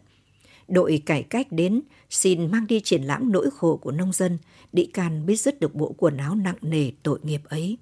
Đội 0.67 1.01
cải 1.05 1.23
cách 1.23 1.47
đến 1.51 1.81
xin 2.09 2.51
mang 2.51 2.67
đi 2.67 2.79
triển 2.79 3.03
lãm 3.03 3.31
nỗi 3.31 3.49
khổ 3.51 3.77
của 3.77 3.91
nông 3.91 4.11
dân, 4.11 4.37
Đĩ 4.73 4.85
Can 4.85 5.25
biết 5.25 5.35
dứt 5.35 5.59
được 5.59 5.75
bộ 5.75 5.95
quần 5.97 6.17
áo 6.17 6.35
nặng 6.35 6.57
nề 6.61 6.91
tội 7.03 7.19
nghiệp 7.23 7.41
ấy. 7.45 7.77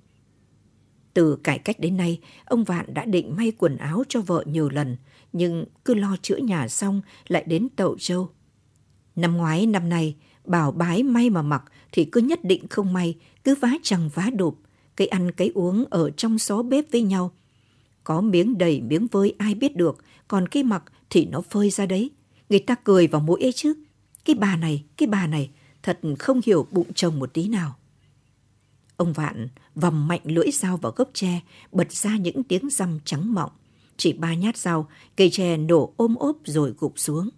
Từ 1.13 1.35
cải 1.35 1.59
cách 1.59 1.79
đến 1.79 1.97
nay, 1.97 2.19
ông 2.45 2.63
Vạn 2.63 2.93
đã 2.93 3.05
định 3.05 3.35
may 3.35 3.51
quần 3.51 3.77
áo 3.77 4.03
cho 4.09 4.21
vợ 4.21 4.43
nhiều 4.47 4.69
lần, 4.69 4.97
nhưng 5.33 5.65
cứ 5.85 5.93
lo 5.93 6.17
chữa 6.21 6.37
nhà 6.37 6.67
xong 6.67 7.01
lại 7.27 7.43
đến 7.47 7.67
tậu 7.75 7.97
châu. 7.99 8.29
Năm 9.15 9.37
ngoái 9.37 9.65
năm 9.65 9.89
nay, 9.89 10.15
bảo 10.45 10.71
bái 10.71 11.03
may 11.03 11.29
mà 11.29 11.41
mặc 11.41 11.63
thì 11.91 12.05
cứ 12.05 12.21
nhất 12.21 12.39
định 12.43 12.67
không 12.67 12.93
may, 12.93 13.15
cứ 13.43 13.55
vá 13.55 13.71
chằng 13.83 14.09
vá 14.13 14.29
đục, 14.35 14.59
cái 14.95 15.07
ăn 15.07 15.31
cái 15.31 15.51
uống 15.53 15.85
ở 15.89 16.09
trong 16.09 16.39
xó 16.39 16.63
bếp 16.63 16.91
với 16.91 17.01
nhau. 17.01 17.31
Có 18.03 18.21
miếng 18.21 18.57
đầy 18.57 18.81
miếng 18.81 19.07
vơi 19.07 19.35
ai 19.37 19.55
biết 19.55 19.75
được, 19.75 20.03
còn 20.27 20.47
cái 20.47 20.63
mặc 20.63 20.83
thì 21.09 21.25
nó 21.25 21.41
phơi 21.41 21.69
ra 21.69 21.85
đấy. 21.85 22.11
Người 22.49 22.59
ta 22.59 22.75
cười 22.83 23.07
vào 23.07 23.21
mũi 23.21 23.41
ấy 23.41 23.51
chứ. 23.51 23.73
Cái 24.25 24.35
bà 24.35 24.55
này, 24.55 24.83
cái 24.97 25.07
bà 25.07 25.27
này, 25.27 25.49
thật 25.83 25.99
không 26.19 26.41
hiểu 26.45 26.67
bụng 26.71 26.93
chồng 26.93 27.19
một 27.19 27.33
tí 27.33 27.47
nào. 27.47 27.75
Ông 28.97 29.13
Vạn 29.13 29.47
vầm 29.75 30.07
mạnh 30.07 30.21
lưỡi 30.23 30.51
dao 30.53 30.77
vào 30.77 30.91
gốc 30.95 31.09
tre, 31.13 31.41
bật 31.71 31.91
ra 31.91 32.17
những 32.17 32.43
tiếng 32.43 32.69
răm 32.69 32.99
trắng 33.05 33.33
mọng. 33.33 33.51
Chỉ 33.97 34.13
ba 34.13 34.33
nhát 34.33 34.57
dao, 34.57 34.87
cây 35.15 35.29
tre 35.29 35.57
nổ 35.57 35.93
ôm 35.97 36.15
ốp 36.15 36.37
rồi 36.45 36.73
gục 36.79 36.93
xuống. 36.95 37.29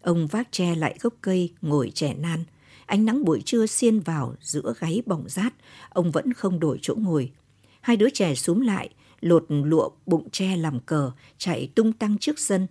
Ông 0.00 0.26
vác 0.26 0.52
tre 0.52 0.74
lại 0.74 0.98
gốc 1.00 1.14
cây, 1.20 1.52
ngồi 1.62 1.90
trẻ 1.94 2.14
nan. 2.14 2.44
Ánh 2.86 3.04
nắng 3.04 3.24
buổi 3.24 3.42
trưa 3.44 3.66
xiên 3.66 4.00
vào 4.00 4.34
giữa 4.40 4.74
gáy 4.80 5.02
bỏng 5.06 5.24
rát, 5.28 5.54
ông 5.90 6.10
vẫn 6.10 6.32
không 6.32 6.60
đổi 6.60 6.78
chỗ 6.82 6.94
ngồi. 6.94 7.32
Hai 7.80 7.96
đứa 7.96 8.10
trẻ 8.10 8.34
xúm 8.34 8.60
lại, 8.60 8.90
lột 9.20 9.44
lụa 9.48 9.88
bụng 10.06 10.30
tre 10.30 10.56
làm 10.56 10.80
cờ, 10.80 11.10
chạy 11.38 11.70
tung 11.74 11.92
tăng 11.92 12.18
trước 12.18 12.38
sân. 12.38 12.66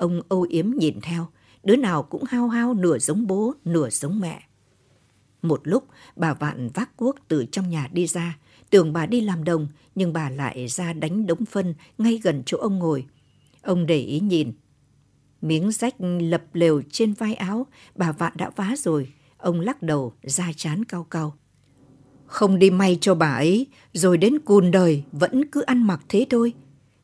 Ông 0.00 0.20
âu 0.28 0.42
yếm 0.42 0.70
nhìn 0.70 1.00
theo, 1.02 1.26
đứa 1.64 1.76
nào 1.76 2.02
cũng 2.02 2.24
hao 2.28 2.48
hao 2.48 2.74
nửa 2.74 2.98
giống 2.98 3.26
bố, 3.26 3.54
nửa 3.64 3.90
giống 3.90 4.20
mẹ. 4.20 4.42
Một 5.42 5.60
lúc, 5.64 5.84
bà 6.16 6.34
Vạn 6.34 6.68
vác 6.74 6.96
cuốc 6.96 7.16
từ 7.28 7.44
trong 7.52 7.70
nhà 7.70 7.88
đi 7.92 8.06
ra, 8.06 8.38
tưởng 8.70 8.92
bà 8.92 9.06
đi 9.06 9.20
làm 9.20 9.44
đồng, 9.44 9.68
nhưng 9.94 10.12
bà 10.12 10.30
lại 10.30 10.68
ra 10.68 10.92
đánh 10.92 11.26
đống 11.26 11.44
phân 11.44 11.74
ngay 11.98 12.20
gần 12.22 12.42
chỗ 12.46 12.58
ông 12.58 12.78
ngồi. 12.78 13.06
Ông 13.62 13.86
để 13.86 13.98
ý 13.98 14.20
nhìn. 14.20 14.52
Miếng 15.42 15.72
rách 15.72 15.94
lập 16.20 16.42
lều 16.52 16.82
trên 16.90 17.12
vai 17.12 17.34
áo, 17.34 17.66
bà 17.94 18.12
Vạn 18.12 18.32
đã 18.36 18.50
vá 18.56 18.74
rồi. 18.78 19.12
Ông 19.36 19.60
lắc 19.60 19.82
đầu, 19.82 20.12
da 20.22 20.52
chán 20.56 20.84
cao 20.84 21.06
cao. 21.10 21.34
Không 22.26 22.58
đi 22.58 22.70
may 22.70 22.98
cho 23.00 23.14
bà 23.14 23.32
ấy, 23.32 23.66
rồi 23.92 24.18
đến 24.18 24.38
cùn 24.38 24.70
đời 24.70 25.04
vẫn 25.12 25.44
cứ 25.50 25.60
ăn 25.60 25.82
mặc 25.82 26.00
thế 26.08 26.26
thôi. 26.30 26.52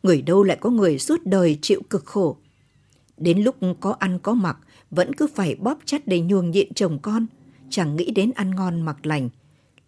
Người 0.02 0.22
đâu 0.22 0.42
lại 0.42 0.56
có 0.60 0.70
người 0.70 0.98
suốt 0.98 1.20
đời 1.24 1.58
chịu 1.62 1.82
cực 1.90 2.04
khổ. 2.04 2.36
Đến 3.16 3.38
lúc 3.38 3.56
có 3.80 3.96
ăn 3.98 4.18
có 4.18 4.34
mặc, 4.34 4.58
vẫn 4.90 5.14
cứ 5.14 5.26
phải 5.34 5.54
bóp 5.54 5.78
chắt 5.84 6.06
để 6.06 6.20
nhuồng 6.20 6.50
nhịn 6.50 6.74
chồng 6.74 6.98
con, 7.02 7.26
chẳng 7.70 7.96
nghĩ 7.96 8.10
đến 8.10 8.30
ăn 8.34 8.54
ngon 8.54 8.80
mặc 8.80 9.06
lành. 9.06 9.28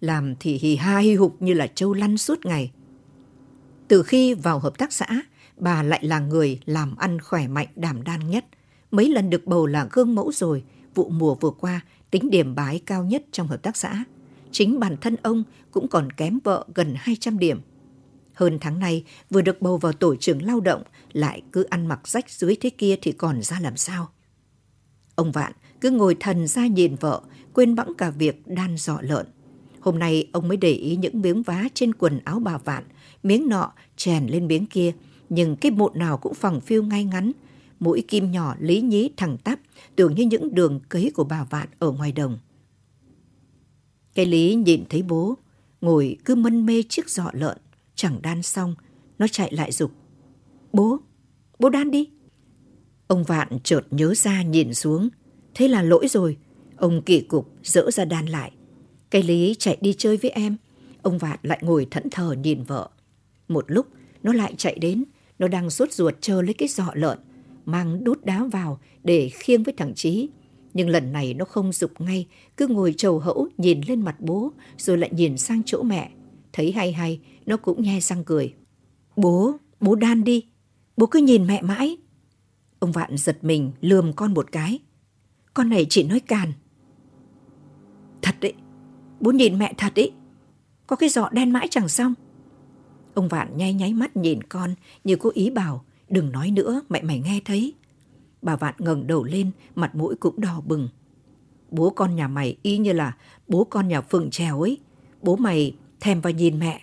Làm 0.00 0.35
thì 0.40 0.58
hì 0.58 0.76
ha 0.76 0.99
hi 0.99 1.14
hục 1.14 1.42
như 1.42 1.54
là 1.54 1.66
trâu 1.66 1.94
lăn 1.94 2.18
suốt 2.18 2.47
ngày. 2.47 2.70
Từ 3.88 4.02
khi 4.02 4.35
vào 4.35 4.58
hợp 4.58 4.78
tác 4.78 4.92
xã, 4.92 5.06
bà 5.56 5.82
lại 5.82 6.04
là 6.04 6.18
người 6.18 6.61
làm 6.66 6.97
ăn 6.97 7.20
khỏe 7.20 7.49
mạnh 7.49 7.68
đảm 7.76 8.04
đang 8.04 8.30
nhất. 8.30 8.44
Mấy 8.90 9.08
lần 9.08 9.30
được 9.30 9.47
bầu 9.47 9.66
là 9.66 9.88
gương 9.92 10.14
mẫu 10.14 10.32
rồi, 10.32 10.64
vụ 10.94 11.08
mùa 11.08 11.35
vừa 11.35 11.50
qua 11.50 11.80
tính 12.11 12.30
điểm 12.30 12.54
bái 12.54 12.80
cao 12.87 13.04
nhất 13.04 13.25
trong 13.32 13.47
hợp 13.47 13.62
tác 13.62 13.76
xã. 13.76 14.04
Chính 14.50 14.80
bản 14.80 14.97
thân 15.00 15.16
ông 15.23 15.44
cũng 15.70 15.88
còn 15.88 16.12
kém 16.12 16.38
vợ 16.44 16.64
gần 16.75 16.94
200 16.97 17.38
điểm. 17.38 17.61
Hơn 18.38 18.59
tháng 18.61 18.78
nay, 18.78 19.04
vừa 19.30 19.42
được 19.42 19.62
bầu 19.62 19.76
vào 19.76 19.92
tổ 19.92 20.16
trưởng 20.16 20.42
lao 20.42 20.61
động, 20.61 20.83
lại 21.12 21.42
cứ 21.52 21.62
ăn 21.62 21.87
mặc 21.87 22.09
rách 22.09 22.30
dưới 22.30 22.57
thế 22.61 22.71
kia 22.71 22.97
thì 23.02 23.12
còn 23.12 23.42
ra 23.42 23.61
làm 23.61 23.76
sao. 23.76 24.09
Ông 25.14 25.33
Vạn 25.33 25.52
cứ 25.80 25.90
ngồi 25.90 26.16
thần 26.21 26.47
ra 26.47 26.66
nhìn 26.66 26.95
vợ, 26.95 27.23
quên 27.52 27.75
bẵng 27.75 27.95
cả 27.99 28.11
việc 28.11 28.42
đan 28.47 28.76
dọ 28.76 28.99
lợn. 29.00 29.26
Hôm 29.80 29.99
nay 29.99 30.28
ông 30.33 30.49
mới 30.49 30.57
để 30.57 30.73
ý 30.73 30.97
những 30.97 31.23
miếng 31.23 31.42
vá 31.42 31.64
trên 31.75 31.95
quần 31.95 32.21
áo 32.25 32.40
bà 32.40 32.59
Vạn, 32.59 32.85
miếng 33.23 33.49
nọ 33.49 33.73
chèn 33.97 34.26
lên 34.26 34.47
miếng 34.47 34.66
kia, 34.66 34.92
nhưng 35.28 35.57
cái 35.57 35.73
mụn 35.73 35.99
nào 35.99 36.18
cũng 36.18 36.35
phẳng 36.35 36.61
phiu 36.61 36.83
ngay 36.83 37.04
ngắn, 37.04 37.33
mũi 37.80 38.04
kim 38.09 38.30
nhỏ 38.30 38.54
lý 38.59 38.80
nhí 38.80 39.11
thẳng 39.16 39.37
tắp, 39.45 39.61
tưởng 39.97 40.14
như 40.14 40.25
những 40.25 40.54
đường 40.54 40.80
cấy 40.88 41.11
của 41.14 41.25
bà 41.25 41.45
Vạn 41.45 41.68
ở 41.78 41.90
ngoài 41.90 42.12
đồng. 42.12 42.38
Cái 44.14 44.26
lý 44.26 44.54
nhìn 44.54 44.85
thấy 44.88 45.02
bố, 45.02 45.35
ngồi 45.80 46.16
cứ 46.25 46.35
mân 46.35 46.66
mê 46.66 46.83
chiếc 46.88 47.11
giọ 47.11 47.30
lợn, 47.33 47.59
chẳng 47.98 48.22
đan 48.22 48.42
xong, 48.42 48.74
nó 49.18 49.26
chạy 49.28 49.52
lại 49.52 49.72
dục 49.72 49.92
Bố, 50.72 50.98
bố 51.58 51.68
đan 51.68 51.90
đi. 51.90 52.10
Ông 53.06 53.24
Vạn 53.24 53.48
chợt 53.64 53.80
nhớ 53.90 54.14
ra 54.14 54.42
nhìn 54.42 54.74
xuống, 54.74 55.08
thế 55.54 55.68
là 55.68 55.82
lỗi 55.82 56.06
rồi. 56.08 56.36
Ông 56.76 57.02
kỳ 57.02 57.20
cục 57.20 57.52
dỡ 57.62 57.90
ra 57.90 58.04
đan 58.04 58.26
lại. 58.26 58.52
Cái 59.10 59.22
lý 59.22 59.54
chạy 59.58 59.78
đi 59.80 59.94
chơi 59.98 60.16
với 60.16 60.30
em. 60.30 60.56
Ông 61.02 61.18
Vạn 61.18 61.38
lại 61.42 61.58
ngồi 61.62 61.86
thẫn 61.90 62.10
thờ 62.10 62.34
nhìn 62.42 62.62
vợ. 62.62 62.90
Một 63.48 63.64
lúc, 63.68 63.86
nó 64.22 64.32
lại 64.32 64.54
chạy 64.56 64.78
đến. 64.78 65.04
Nó 65.38 65.48
đang 65.48 65.70
sốt 65.70 65.92
ruột 65.92 66.14
chờ 66.20 66.42
lấy 66.42 66.54
cái 66.54 66.68
giọ 66.68 66.90
lợn. 66.94 67.18
Mang 67.64 68.04
đút 68.04 68.24
đá 68.24 68.44
vào 68.44 68.80
để 69.04 69.28
khiêng 69.28 69.62
với 69.62 69.74
thằng 69.76 69.94
Chí. 69.94 70.28
Nhưng 70.74 70.88
lần 70.88 71.12
này 71.12 71.34
nó 71.34 71.44
không 71.44 71.72
dục 71.72 71.90
ngay, 71.98 72.26
cứ 72.56 72.66
ngồi 72.66 72.94
trầu 72.96 73.18
hẫu 73.18 73.48
nhìn 73.56 73.80
lên 73.86 74.00
mặt 74.00 74.16
bố, 74.20 74.52
rồi 74.78 74.98
lại 74.98 75.10
nhìn 75.12 75.38
sang 75.38 75.62
chỗ 75.66 75.82
mẹ. 75.82 76.10
Thấy 76.58 76.72
hay 76.72 76.92
hay, 76.92 77.20
nó 77.46 77.56
cũng 77.56 77.82
nhe 77.82 78.00
răng 78.00 78.24
cười. 78.24 78.54
Bố, 79.16 79.56
bố 79.80 79.94
đan 79.94 80.24
đi. 80.24 80.46
Bố 80.96 81.06
cứ 81.06 81.18
nhìn 81.18 81.46
mẹ 81.46 81.62
mãi. 81.62 81.96
Ông 82.78 82.92
Vạn 82.92 83.16
giật 83.16 83.38
mình 83.42 83.72
lườm 83.80 84.12
con 84.12 84.34
một 84.34 84.52
cái. 84.52 84.78
Con 85.54 85.68
này 85.68 85.86
chỉ 85.90 86.02
nói 86.02 86.20
càn. 86.20 86.52
Thật 88.22 88.34
đấy, 88.40 88.52
bố 89.20 89.30
nhìn 89.30 89.58
mẹ 89.58 89.74
thật 89.76 89.92
đấy. 89.94 90.12
Có 90.86 90.96
cái 90.96 91.08
giọ 91.08 91.28
đen 91.32 91.50
mãi 91.50 91.68
chẳng 91.70 91.88
xong. 91.88 92.14
Ông 93.14 93.28
Vạn 93.28 93.56
nháy 93.56 93.74
nháy 93.74 93.94
mắt 93.94 94.16
nhìn 94.16 94.42
con 94.42 94.74
như 95.04 95.16
cố 95.16 95.30
ý 95.34 95.50
bảo 95.50 95.84
đừng 96.08 96.32
nói 96.32 96.50
nữa 96.50 96.82
mẹ 96.88 97.02
mày 97.02 97.18
nghe 97.18 97.40
thấy. 97.44 97.74
Bà 98.42 98.56
Vạn 98.56 98.74
ngẩng 98.78 99.06
đầu 99.06 99.24
lên, 99.24 99.50
mặt 99.74 99.94
mũi 99.94 100.14
cũng 100.20 100.40
đỏ 100.40 100.60
bừng. 100.66 100.88
Bố 101.70 101.90
con 101.90 102.16
nhà 102.16 102.28
mày 102.28 102.56
y 102.62 102.78
như 102.78 102.92
là 102.92 103.16
bố 103.48 103.64
con 103.64 103.88
nhà 103.88 104.00
Phượng 104.00 104.30
Trèo 104.30 104.60
ấy. 104.60 104.78
Bố 105.22 105.36
mày 105.36 105.74
thèm 106.00 106.20
vào 106.20 106.32
nhìn 106.32 106.58
mẹ. 106.58 106.80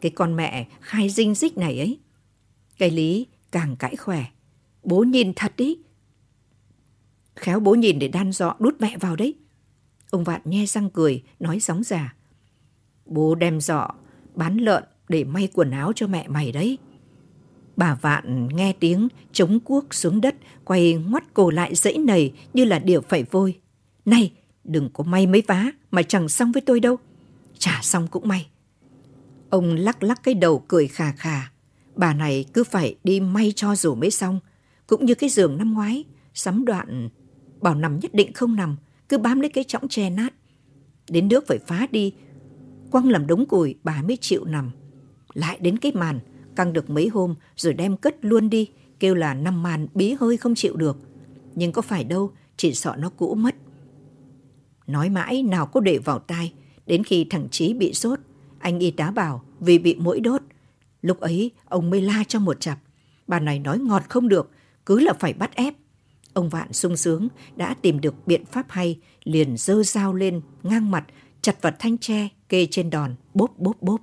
Cái 0.00 0.10
con 0.10 0.36
mẹ 0.36 0.68
khai 0.80 1.10
dinh 1.10 1.34
dích 1.34 1.58
này 1.58 1.78
ấy. 1.78 1.98
Cái 2.78 2.90
lý 2.90 3.26
càng 3.52 3.76
cãi 3.76 3.96
khỏe. 3.96 4.24
Bố 4.82 5.02
nhìn 5.02 5.32
thật 5.36 5.52
đi. 5.56 5.78
Khéo 7.36 7.60
bố 7.60 7.74
nhìn 7.74 7.98
để 7.98 8.08
đan 8.08 8.32
dọ 8.32 8.56
đút 8.58 8.80
mẹ 8.80 8.96
vào 8.98 9.16
đấy. 9.16 9.34
Ông 10.10 10.24
Vạn 10.24 10.40
nhe 10.44 10.66
răng 10.66 10.90
cười, 10.90 11.22
nói 11.38 11.60
sóng 11.60 11.82
già. 11.82 12.14
Bố 13.06 13.34
đem 13.34 13.60
dọ, 13.60 13.90
bán 14.34 14.56
lợn 14.56 14.84
để 15.08 15.24
may 15.24 15.48
quần 15.54 15.70
áo 15.70 15.92
cho 15.96 16.06
mẹ 16.06 16.28
mày 16.28 16.52
đấy. 16.52 16.78
Bà 17.76 17.94
Vạn 17.94 18.48
nghe 18.48 18.72
tiếng 18.72 19.08
chống 19.32 19.60
cuốc 19.60 19.94
xuống 19.94 20.20
đất, 20.20 20.36
quay 20.64 20.94
ngoắt 20.94 21.34
cổ 21.34 21.50
lại 21.50 21.74
dãy 21.74 21.98
nầy 21.98 22.32
như 22.54 22.64
là 22.64 22.78
điều 22.78 23.00
phải 23.00 23.24
vôi. 23.30 23.60
Này, 24.04 24.32
đừng 24.64 24.90
có 24.92 25.04
may 25.04 25.26
mấy 25.26 25.42
vá 25.46 25.66
mà 25.90 26.02
chẳng 26.02 26.28
xong 26.28 26.52
với 26.52 26.62
tôi 26.62 26.80
đâu. 26.80 26.96
Chả 27.60 27.80
xong 27.82 28.06
cũng 28.06 28.28
may. 28.28 28.50
Ông 29.50 29.74
lắc 29.74 30.02
lắc 30.02 30.22
cái 30.22 30.34
đầu 30.34 30.64
cười 30.68 30.88
khà 30.88 31.12
khà. 31.12 31.50
Bà 31.94 32.14
này 32.14 32.44
cứ 32.52 32.64
phải 32.64 32.96
đi 33.04 33.20
may 33.20 33.52
cho 33.56 33.76
dù 33.76 33.94
mới 33.94 34.10
xong. 34.10 34.40
Cũng 34.86 35.06
như 35.06 35.14
cái 35.14 35.30
giường 35.30 35.58
năm 35.58 35.74
ngoái, 35.74 36.04
sắm 36.34 36.64
đoạn 36.64 37.08
bảo 37.60 37.74
nằm 37.74 37.98
nhất 37.98 38.14
định 38.14 38.32
không 38.32 38.56
nằm, 38.56 38.76
cứ 39.08 39.18
bám 39.18 39.40
lấy 39.40 39.50
cái 39.50 39.64
chõng 39.64 39.88
tre 39.88 40.10
nát. 40.10 40.34
Đến 41.08 41.28
nước 41.28 41.44
phải 41.46 41.58
phá 41.58 41.86
đi, 41.90 42.12
quăng 42.90 43.08
làm 43.08 43.26
đống 43.26 43.46
củi 43.46 43.74
bà 43.84 44.02
mới 44.02 44.18
chịu 44.20 44.44
nằm. 44.44 44.70
Lại 45.34 45.58
đến 45.60 45.78
cái 45.78 45.92
màn, 45.92 46.20
căng 46.56 46.72
được 46.72 46.90
mấy 46.90 47.08
hôm 47.08 47.34
rồi 47.56 47.74
đem 47.74 47.96
cất 47.96 48.16
luôn 48.24 48.50
đi, 48.50 48.68
kêu 49.00 49.14
là 49.14 49.34
nằm 49.34 49.62
màn 49.62 49.86
bí 49.94 50.16
hơi 50.20 50.36
không 50.36 50.54
chịu 50.54 50.76
được. 50.76 50.98
Nhưng 51.54 51.72
có 51.72 51.82
phải 51.82 52.04
đâu, 52.04 52.32
chỉ 52.56 52.74
sợ 52.74 52.96
nó 52.98 53.10
cũ 53.10 53.34
mất. 53.34 53.54
Nói 54.86 55.08
mãi 55.08 55.42
nào 55.42 55.66
có 55.66 55.80
để 55.80 55.98
vào 55.98 56.18
tai, 56.18 56.52
đến 56.90 57.04
khi 57.04 57.26
thằng 57.30 57.48
Chí 57.50 57.74
bị 57.74 57.94
sốt, 57.94 58.18
anh 58.58 58.78
y 58.78 58.90
tá 58.90 59.10
bảo 59.10 59.42
vì 59.60 59.78
bị 59.78 59.94
mũi 59.94 60.20
đốt. 60.20 60.42
Lúc 61.02 61.20
ấy 61.20 61.50
ông 61.64 61.90
mới 61.90 62.00
la 62.00 62.24
cho 62.28 62.38
một 62.38 62.60
chặp. 62.60 62.78
Bà 63.26 63.40
này 63.40 63.58
nói 63.58 63.78
ngọt 63.78 64.02
không 64.08 64.28
được, 64.28 64.50
cứ 64.86 65.00
là 65.00 65.12
phải 65.12 65.32
bắt 65.32 65.54
ép. 65.54 65.74
Ông 66.32 66.48
Vạn 66.48 66.72
sung 66.72 66.96
sướng 66.96 67.28
đã 67.56 67.74
tìm 67.74 68.00
được 68.00 68.14
biện 68.26 68.44
pháp 68.44 68.66
hay, 68.68 68.98
liền 69.24 69.56
dơ 69.56 69.82
dao 69.82 70.14
lên, 70.14 70.40
ngang 70.62 70.90
mặt, 70.90 71.04
chặt 71.42 71.62
vật 71.62 71.76
thanh 71.78 71.98
tre, 71.98 72.28
kê 72.48 72.66
trên 72.70 72.90
đòn, 72.90 73.14
bốp 73.34 73.58
bốp 73.58 73.82
bốp. 73.82 74.00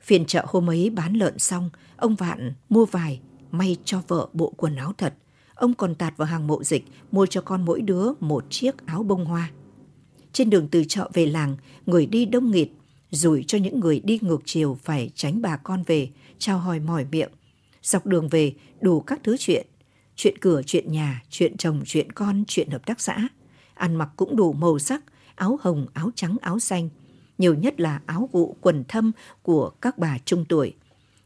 Phiên 0.00 0.24
chợ 0.24 0.44
hôm 0.48 0.70
ấy 0.70 0.90
bán 0.90 1.14
lợn 1.14 1.38
xong, 1.38 1.70
ông 1.96 2.14
Vạn 2.14 2.52
mua 2.68 2.84
vài, 2.84 3.20
may 3.50 3.76
cho 3.84 4.02
vợ 4.08 4.28
bộ 4.32 4.52
quần 4.56 4.76
áo 4.76 4.92
thật. 4.98 5.14
Ông 5.54 5.74
còn 5.74 5.94
tạt 5.94 6.16
vào 6.16 6.26
hàng 6.26 6.46
mộ 6.46 6.64
dịch, 6.64 6.84
mua 7.12 7.26
cho 7.26 7.40
con 7.40 7.64
mỗi 7.64 7.82
đứa 7.82 8.12
một 8.20 8.44
chiếc 8.50 8.86
áo 8.86 9.02
bông 9.02 9.24
hoa. 9.24 9.50
Trên 10.32 10.50
đường 10.50 10.68
từ 10.68 10.84
chợ 10.88 11.10
về 11.14 11.26
làng, 11.26 11.56
người 11.86 12.06
đi 12.06 12.24
đông 12.24 12.50
nghịt, 12.50 12.68
rủi 13.10 13.44
cho 13.46 13.58
những 13.58 13.80
người 13.80 14.00
đi 14.00 14.18
ngược 14.22 14.42
chiều 14.44 14.78
phải 14.82 15.10
tránh 15.14 15.42
bà 15.42 15.56
con 15.56 15.82
về, 15.86 16.10
trao 16.38 16.58
hỏi 16.58 16.80
mỏi 16.80 17.06
miệng. 17.12 17.30
Dọc 17.82 18.06
đường 18.06 18.28
về, 18.28 18.52
đủ 18.80 19.00
các 19.00 19.20
thứ 19.24 19.36
chuyện. 19.38 19.66
Chuyện 20.16 20.38
cửa, 20.38 20.62
chuyện 20.66 20.92
nhà, 20.92 21.22
chuyện 21.30 21.56
chồng, 21.56 21.82
chuyện 21.86 22.12
con, 22.12 22.44
chuyện 22.48 22.70
hợp 22.70 22.86
tác 22.86 23.00
xã. 23.00 23.28
Ăn 23.74 23.94
mặc 23.94 24.08
cũng 24.16 24.36
đủ 24.36 24.52
màu 24.52 24.78
sắc, 24.78 25.04
áo 25.34 25.58
hồng, 25.62 25.86
áo 25.92 26.10
trắng, 26.14 26.36
áo 26.40 26.58
xanh. 26.58 26.88
Nhiều 27.38 27.54
nhất 27.54 27.80
là 27.80 28.00
áo 28.06 28.28
vụ 28.32 28.56
quần 28.60 28.84
thâm 28.88 29.12
của 29.42 29.70
các 29.70 29.98
bà 29.98 30.18
trung 30.24 30.44
tuổi. 30.48 30.74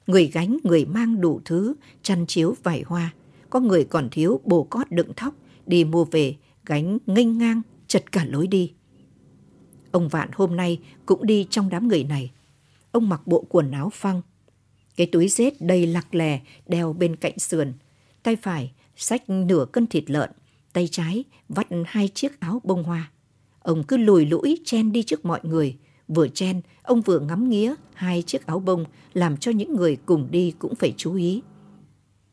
Người 0.06 0.26
gánh, 0.26 0.58
người 0.62 0.84
mang 0.84 1.20
đủ 1.20 1.40
thứ, 1.44 1.74
chăn 2.02 2.26
chiếu 2.26 2.54
vải 2.62 2.82
hoa. 2.86 3.14
Có 3.50 3.60
người 3.60 3.84
còn 3.84 4.08
thiếu 4.10 4.40
bồ 4.44 4.62
cót 4.62 4.90
đựng 4.90 5.12
thóc, 5.16 5.34
đi 5.66 5.84
mua 5.84 6.04
về, 6.04 6.36
gánh 6.66 6.98
nghênh 7.06 7.38
ngang, 7.38 7.62
chật 7.88 8.12
cả 8.12 8.24
lối 8.24 8.46
đi. 8.46 8.72
Ông 9.90 10.08
Vạn 10.08 10.28
hôm 10.32 10.56
nay 10.56 10.80
cũng 11.06 11.26
đi 11.26 11.46
trong 11.50 11.68
đám 11.68 11.88
người 11.88 12.04
này. 12.04 12.30
Ông 12.92 13.08
mặc 13.08 13.26
bộ 13.26 13.44
quần 13.48 13.70
áo 13.70 13.90
phăng. 13.90 14.22
Cái 14.96 15.06
túi 15.06 15.28
rết 15.28 15.60
đầy 15.60 15.86
lạc 15.86 16.14
lè 16.14 16.40
đeo 16.66 16.92
bên 16.92 17.16
cạnh 17.16 17.38
sườn. 17.38 17.72
Tay 18.22 18.36
phải 18.36 18.72
xách 18.96 19.30
nửa 19.30 19.66
cân 19.72 19.86
thịt 19.86 20.10
lợn. 20.10 20.30
Tay 20.72 20.88
trái 20.90 21.24
vắt 21.48 21.66
hai 21.86 22.08
chiếc 22.14 22.40
áo 22.40 22.60
bông 22.64 22.82
hoa. 22.82 23.10
Ông 23.58 23.84
cứ 23.84 23.96
lùi 23.96 24.26
lũi 24.26 24.60
chen 24.64 24.92
đi 24.92 25.02
trước 25.02 25.24
mọi 25.24 25.40
người. 25.42 25.76
Vừa 26.08 26.28
chen, 26.28 26.60
ông 26.82 27.00
vừa 27.00 27.20
ngắm 27.20 27.48
nghía 27.48 27.74
hai 27.94 28.22
chiếc 28.22 28.46
áo 28.46 28.58
bông 28.58 28.84
làm 29.12 29.36
cho 29.36 29.50
những 29.50 29.76
người 29.76 29.96
cùng 30.06 30.28
đi 30.30 30.54
cũng 30.58 30.74
phải 30.74 30.94
chú 30.96 31.14
ý. 31.14 31.42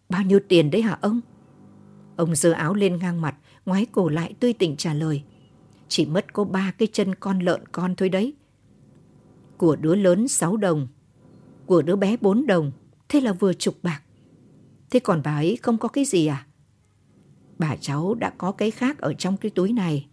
Bao 0.09 0.23
nhiêu 0.23 0.39
tiền 0.47 0.71
đấy 0.71 0.81
hả 0.81 0.97
ông? 1.01 1.21
Ông 2.15 2.35
giơ 2.35 2.51
áo 2.51 2.73
lên 2.73 2.97
ngang 2.97 3.21
mặt, 3.21 3.35
ngoái 3.65 3.85
cổ 3.85 4.09
lại 4.09 4.33
tươi 4.39 4.53
tỉnh 4.53 4.77
trả 4.77 4.93
lời. 4.93 5.23
Chỉ 5.95 6.05
mất 6.05 6.33
có 6.33 6.43
ba 6.43 6.71
cái 6.77 6.87
chân 6.93 7.15
con 7.15 7.39
lợn 7.39 7.67
con 7.71 7.95
thôi 7.95 8.09
đấy. 8.09 8.33
Của 9.57 9.75
đứa 9.75 9.95
lớn 9.95 10.27
6 10.27 10.57
đồng, 10.57 10.87
của 11.65 11.81
đứa 11.81 11.95
bé 11.95 12.17
4 12.21 12.47
đồng, 12.47 12.71
thế 13.09 13.21
là 13.21 13.33
vừa 13.33 13.53
chục 13.53 13.75
bạc. 13.83 14.01
Thế 14.91 14.99
còn 14.99 15.21
bà 15.23 15.35
ấy 15.35 15.57
không 15.61 15.77
có 15.77 15.87
cái 15.87 16.05
gì 16.05 16.27
à? 16.27 16.47
Bà 17.57 17.75
cháu 17.75 18.13
đã 18.13 18.33
có 18.37 18.51
cái 18.51 18.71
khác 18.71 18.97
ở 18.97 19.13
trong 19.13 19.37
cái 19.37 19.49
túi 19.49 19.73
này. 19.73 20.07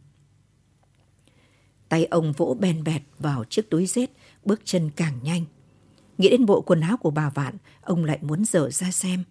Tay 1.89 2.05
ông 2.05 2.33
vỗ 2.33 2.57
bèn 2.61 2.85
bẹt 2.85 3.03
vào 3.19 3.45
chiếc 3.45 3.71
túi 3.71 3.87
rết, 3.87 4.11
bước 4.45 4.61
chân 4.65 4.91
càng 4.97 5.19
nhanh. 5.23 5.45
Nghĩ 6.19 6.29
đến 6.29 6.47
bộ 6.47 6.61
quần 6.61 6.81
áo 6.81 6.97
của 6.97 7.11
bà 7.11 7.31
Vạn, 7.31 7.55
ông 7.83 8.05
lại 8.05 8.19
muốn 8.23 8.45
dở 8.45 8.71
ra 8.71 8.91
xem. 8.91 9.25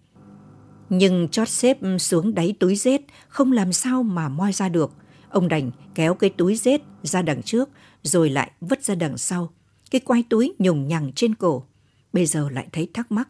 Nhưng 0.88 1.28
chót 1.28 1.48
xếp 1.48 1.78
xuống 1.98 2.34
đáy 2.34 2.54
túi 2.60 2.76
rết, 2.76 3.00
không 3.28 3.52
làm 3.52 3.72
sao 3.72 4.02
mà 4.02 4.28
moi 4.28 4.52
ra 4.52 4.68
được. 4.68 4.92
Ông 5.30 5.48
đành 5.48 5.70
kéo 5.94 6.14
cái 6.14 6.30
túi 6.30 6.56
rết 6.56 6.80
ra 7.02 7.22
đằng 7.22 7.42
trước, 7.42 7.68
rồi 8.02 8.30
lại 8.30 8.50
vứt 8.60 8.84
ra 8.84 8.94
đằng 8.94 9.18
sau. 9.18 9.50
Cái 9.90 10.00
quai 10.00 10.22
túi 10.22 10.54
nhùng 10.58 10.88
nhằng 10.88 11.12
trên 11.12 11.34
cổ. 11.34 11.64
Bây 12.12 12.26
giờ 12.26 12.48
lại 12.50 12.68
thấy 12.72 12.88
thắc 12.94 13.12
mắc. 13.12 13.28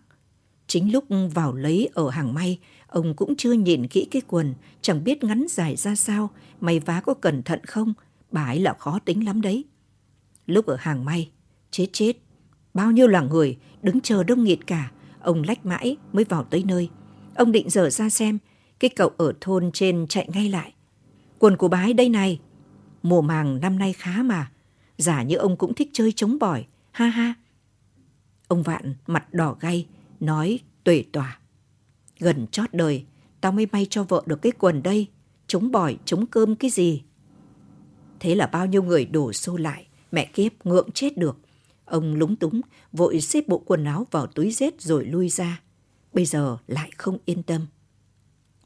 Chính 0.66 0.92
lúc 0.92 1.04
vào 1.35 1.54
lấy 1.54 1.88
ở 1.95 2.11
hàng 2.11 2.35
may, 2.35 2.59
ông 2.87 3.14
cũng 3.14 3.37
chưa 3.37 3.52
nhìn 3.52 3.87
kỹ 3.87 4.09
cái 4.11 4.23
quần, 4.26 4.54
chẳng 4.80 5.04
biết 5.04 5.25
ngắn 5.25 5.47
dài 5.50 5.76
ra 5.76 5.95
sao, 5.95 6.30
may 6.61 6.80
vá 6.80 7.00
có 7.00 7.14
cẩn 7.14 7.42
thận 7.42 7.64
không, 7.64 7.95
bà 8.30 8.45
ấy 8.45 8.61
là 8.61 8.75
khó 8.78 8.99
tính 9.04 9.25
lắm 9.25 9.40
đấy. 9.40 9.64
Lúc 10.47 10.66
ở 10.66 10.76
hàng 10.80 11.04
may, 11.04 11.30
chết 11.71 11.87
chết, 11.92 12.12
bao 12.75 12.90
nhiêu 12.90 13.07
là 13.07 13.21
người 13.21 13.59
đứng 13.83 14.00
chờ 14.00 14.23
đông 14.23 14.45
nghịt 14.45 14.59
cả, 14.66 14.90
ông 15.21 15.42
lách 15.42 15.66
mãi 15.66 15.97
mới 16.12 16.25
vào 16.25 16.45
tới 16.45 16.64
nơi. 16.66 16.88
Ông 17.35 17.52
định 17.52 17.71
dở 17.71 17.90
ra 17.90 18.09
xem, 18.09 18.38
cái 18.80 18.90
cậu 18.97 19.11
ở 19.16 19.33
thôn 19.40 19.71
trên 19.73 20.07
chạy 20.09 20.28
ngay 20.33 20.49
lại. 20.49 20.73
Quần 21.40 21.56
của 21.56 21.68
bà 21.68 21.82
ấy 21.82 21.92
đây 21.92 22.09
này, 22.09 22.40
mùa 23.02 23.23
màng 23.23 23.61
năm 23.61 23.78
nay 23.78 23.92
khá 23.92 24.23
mà, 24.23 24.50
giả 24.99 25.23
như 25.23 25.37
ông 25.37 25.56
cũng 25.56 25.75
thích 25.75 25.90
chơi 25.92 26.12
chống 26.12 26.38
bỏi, 26.38 26.66
ha 26.90 27.06
ha. 27.06 27.35
Ông 28.49 28.62
Vạn 28.62 28.94
mặt 29.06 29.35
đỏ 29.35 29.56
gay, 29.61 29.87
nói 30.20 30.61
tuệ 30.85 31.04
tỏa. 31.12 31.38
Gần 32.18 32.47
chót 32.47 32.75
đời, 32.75 33.04
tao 33.40 33.52
mới 33.52 33.66
may 33.73 33.87
cho 33.90 34.04
vợ 34.04 34.23
được 34.26 34.42
cái 34.42 34.52
quần 34.52 34.82
đây, 34.82 35.06
chống 35.47 35.70
bỏi, 35.70 35.97
chống 36.04 36.26
cơm 36.26 36.56
cái 36.56 36.70
gì. 36.70 37.02
Thế 38.20 38.35
là 38.35 38.47
bao 38.47 38.66
nhiêu 38.66 38.82
người 38.82 39.04
đổ 39.04 39.32
xô 39.32 39.56
lại, 39.56 39.87
mẹ 40.12 40.25
kiếp 40.25 40.66
ngượng 40.66 40.90
chết 40.90 41.18
được. 41.18 41.38
Ông 41.85 42.14
lúng 42.14 42.37
túng, 42.37 42.61
vội 42.92 43.20
xếp 43.20 43.49
bộ 43.49 43.59
quần 43.59 43.85
áo 43.85 44.06
vào 44.11 44.26
túi 44.26 44.50
rết 44.50 44.80
rồi 44.80 45.04
lui 45.04 45.28
ra. 45.28 45.61
Bây 46.12 46.25
giờ 46.25 46.56
lại 46.66 46.90
không 46.97 47.18
yên 47.25 47.42
tâm. 47.42 47.66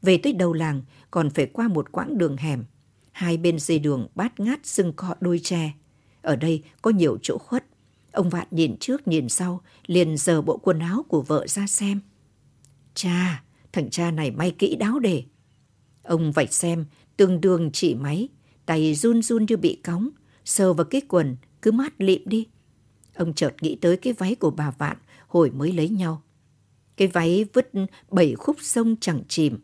Về 0.05 0.17
tới 0.17 0.33
đầu 0.33 0.53
làng, 0.53 0.81
còn 1.11 1.29
phải 1.29 1.45
qua 1.45 1.67
một 1.67 1.91
quãng 1.91 2.17
đường 2.17 2.37
hẻm. 2.37 2.63
Hai 3.11 3.37
bên 3.37 3.59
dây 3.59 3.79
đường 3.79 4.07
bát 4.15 4.39
ngát 4.39 4.65
sưng 4.65 4.93
cọ 4.93 5.15
đôi 5.19 5.39
tre. 5.39 5.73
Ở 6.21 6.35
đây 6.35 6.63
có 6.81 6.91
nhiều 6.91 7.17
chỗ 7.21 7.37
khuất. 7.37 7.65
Ông 8.11 8.29
Vạn 8.29 8.47
nhìn 8.51 8.77
trước 8.79 9.07
nhìn 9.07 9.29
sau, 9.29 9.61
liền 9.85 10.17
giờ 10.17 10.41
bộ 10.41 10.57
quần 10.57 10.79
áo 10.79 11.05
của 11.07 11.21
vợ 11.21 11.47
ra 11.47 11.67
xem. 11.67 11.99
Cha, 12.93 13.43
thằng 13.73 13.89
cha 13.89 14.11
này 14.11 14.31
may 14.31 14.51
kỹ 14.51 14.75
đáo 14.75 14.99
để. 14.99 15.23
Ông 16.03 16.31
vạch 16.31 16.53
xem, 16.53 16.85
tương 17.17 17.41
đương 17.41 17.69
chỉ 17.73 17.95
máy, 17.95 18.29
tay 18.65 18.95
run 18.95 19.21
run 19.21 19.45
như 19.45 19.57
bị 19.57 19.81
cóng, 19.83 20.09
sờ 20.45 20.73
vào 20.73 20.85
cái 20.85 21.01
quần, 21.07 21.37
cứ 21.61 21.71
mát 21.71 21.93
lịm 21.97 22.21
đi. 22.25 22.47
Ông 23.15 23.33
chợt 23.33 23.55
nghĩ 23.61 23.75
tới 23.81 23.97
cái 23.97 24.13
váy 24.13 24.35
của 24.35 24.51
bà 24.51 24.71
Vạn 24.71 24.97
hồi 25.27 25.51
mới 25.51 25.71
lấy 25.71 25.89
nhau. 25.89 26.21
Cái 26.97 27.07
váy 27.07 27.45
vứt 27.53 27.71
bảy 28.11 28.35
khúc 28.35 28.55
sông 28.61 28.95
chẳng 29.01 29.21
chìm. 29.27 29.59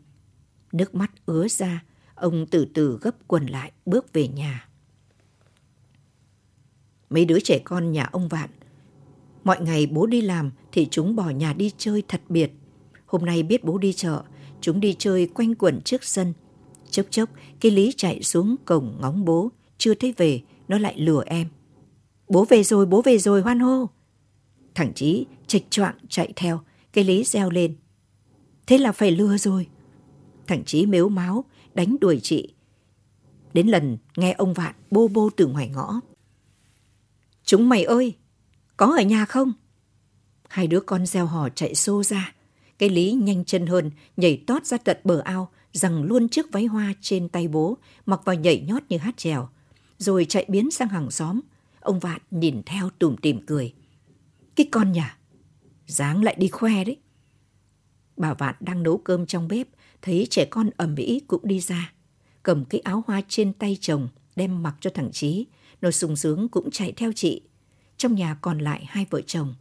Nước 0.72 0.94
mắt 0.94 1.10
ứa 1.26 1.48
ra, 1.48 1.84
ông 2.14 2.46
từ 2.50 2.64
từ 2.74 2.98
gấp 3.02 3.16
quần 3.26 3.46
lại 3.46 3.72
bước 3.86 4.12
về 4.12 4.28
nhà. 4.28 4.68
Mấy 7.10 7.24
đứa 7.24 7.40
trẻ 7.40 7.60
con 7.64 7.92
nhà 7.92 8.08
ông 8.12 8.28
Vạn. 8.28 8.50
Mọi 9.44 9.60
ngày 9.60 9.86
bố 9.86 10.06
đi 10.06 10.20
làm 10.20 10.50
thì 10.72 10.88
chúng 10.90 11.16
bỏ 11.16 11.30
nhà 11.30 11.52
đi 11.52 11.70
chơi 11.78 12.02
thật 12.08 12.20
biệt. 12.28 12.52
Hôm 13.06 13.24
nay 13.24 13.42
biết 13.42 13.64
bố 13.64 13.78
đi 13.78 13.92
chợ, 13.92 14.22
chúng 14.60 14.80
đi 14.80 14.96
chơi 14.98 15.26
quanh 15.26 15.54
quẩn 15.54 15.80
trước 15.80 16.04
sân. 16.04 16.32
Chốc 16.90 17.06
chốc, 17.10 17.30
cái 17.60 17.72
Lý 17.72 17.92
chạy 17.96 18.22
xuống 18.22 18.56
cổng 18.64 18.98
ngóng 19.00 19.24
bố, 19.24 19.50
chưa 19.78 19.94
thấy 19.94 20.14
về, 20.16 20.40
nó 20.68 20.78
lại 20.78 20.94
lừa 21.00 21.22
em. 21.26 21.48
Bố 22.28 22.44
về 22.44 22.62
rồi, 22.62 22.86
bố 22.86 23.02
về 23.02 23.18
rồi, 23.18 23.42
hoan 23.42 23.58
hô. 23.60 23.88
Thằng 24.74 24.92
Chí 24.94 25.26
chệch 25.46 25.70
choạng 25.70 25.96
chạy 26.08 26.32
theo, 26.36 26.60
cái 26.92 27.04
Lý 27.04 27.24
reo 27.24 27.50
lên. 27.50 27.74
Thế 28.66 28.78
là 28.78 28.92
phải 28.92 29.10
lừa 29.10 29.36
rồi. 29.36 29.66
Thằng 30.46 30.64
Chí 30.64 30.86
mếu 30.86 31.08
máu, 31.08 31.44
đánh 31.74 31.96
đuổi 32.00 32.20
chị. 32.22 32.54
Đến 33.54 33.68
lần 33.68 33.98
nghe 34.16 34.32
ông 34.32 34.54
Vạn 34.54 34.74
bô 34.90 35.08
bô 35.08 35.30
từ 35.30 35.46
ngoài 35.46 35.68
ngõ. 35.68 36.00
Chúng 37.44 37.68
mày 37.68 37.84
ơi, 37.84 38.16
có 38.76 38.94
ở 38.98 39.02
nhà 39.02 39.24
không? 39.24 39.52
Hai 40.48 40.66
đứa 40.66 40.80
con 40.80 41.06
gieo 41.06 41.26
hò 41.26 41.48
chạy 41.48 41.74
xô 41.74 42.02
ra. 42.02 42.34
Cái 42.78 42.88
Lý 42.88 43.12
nhanh 43.12 43.44
chân 43.44 43.66
hơn, 43.66 43.90
nhảy 44.16 44.44
tót 44.46 44.66
ra 44.66 44.76
tận 44.76 44.96
bờ 45.04 45.20
ao, 45.24 45.52
rằng 45.72 46.02
luôn 46.02 46.28
chiếc 46.28 46.52
váy 46.52 46.64
hoa 46.64 46.94
trên 47.00 47.28
tay 47.28 47.48
bố, 47.48 47.78
mặc 48.06 48.20
vào 48.24 48.36
nhảy 48.36 48.60
nhót 48.60 48.82
như 48.88 48.98
hát 48.98 49.16
trèo. 49.16 49.48
Rồi 49.98 50.24
chạy 50.28 50.44
biến 50.48 50.70
sang 50.70 50.88
hàng 50.88 51.10
xóm. 51.10 51.40
Ông 51.80 52.00
Vạn 52.00 52.20
nhìn 52.30 52.62
theo 52.66 52.90
tủm 52.98 53.16
tỉm 53.16 53.46
cười. 53.46 53.74
Cái 54.56 54.68
con 54.72 54.92
nhà, 54.92 55.18
dáng 55.86 56.22
lại 56.24 56.34
đi 56.38 56.48
khoe 56.48 56.84
đấy. 56.84 56.96
Bà 58.16 58.34
Vạn 58.34 58.54
đang 58.60 58.82
nấu 58.82 58.98
cơm 58.98 59.26
trong 59.26 59.48
bếp, 59.48 59.68
thấy 60.02 60.26
trẻ 60.30 60.44
con 60.44 60.70
ầm 60.76 60.96
ĩ 60.96 61.20
cũng 61.26 61.40
đi 61.44 61.60
ra. 61.60 61.92
Cầm 62.42 62.64
cái 62.64 62.80
áo 62.80 63.04
hoa 63.06 63.22
trên 63.28 63.52
tay 63.52 63.78
chồng, 63.80 64.08
đem 64.36 64.62
mặc 64.62 64.74
cho 64.80 64.90
thằng 64.94 65.10
Chí. 65.12 65.46
Nó 65.80 65.90
sung 65.90 66.16
sướng 66.16 66.48
cũng 66.48 66.70
chạy 66.70 66.92
theo 66.92 67.12
chị. 67.12 67.42
Trong 67.96 68.14
nhà 68.14 68.34
còn 68.34 68.58
lại 68.58 68.84
hai 68.88 69.06
vợ 69.10 69.20
chồng. 69.26 69.54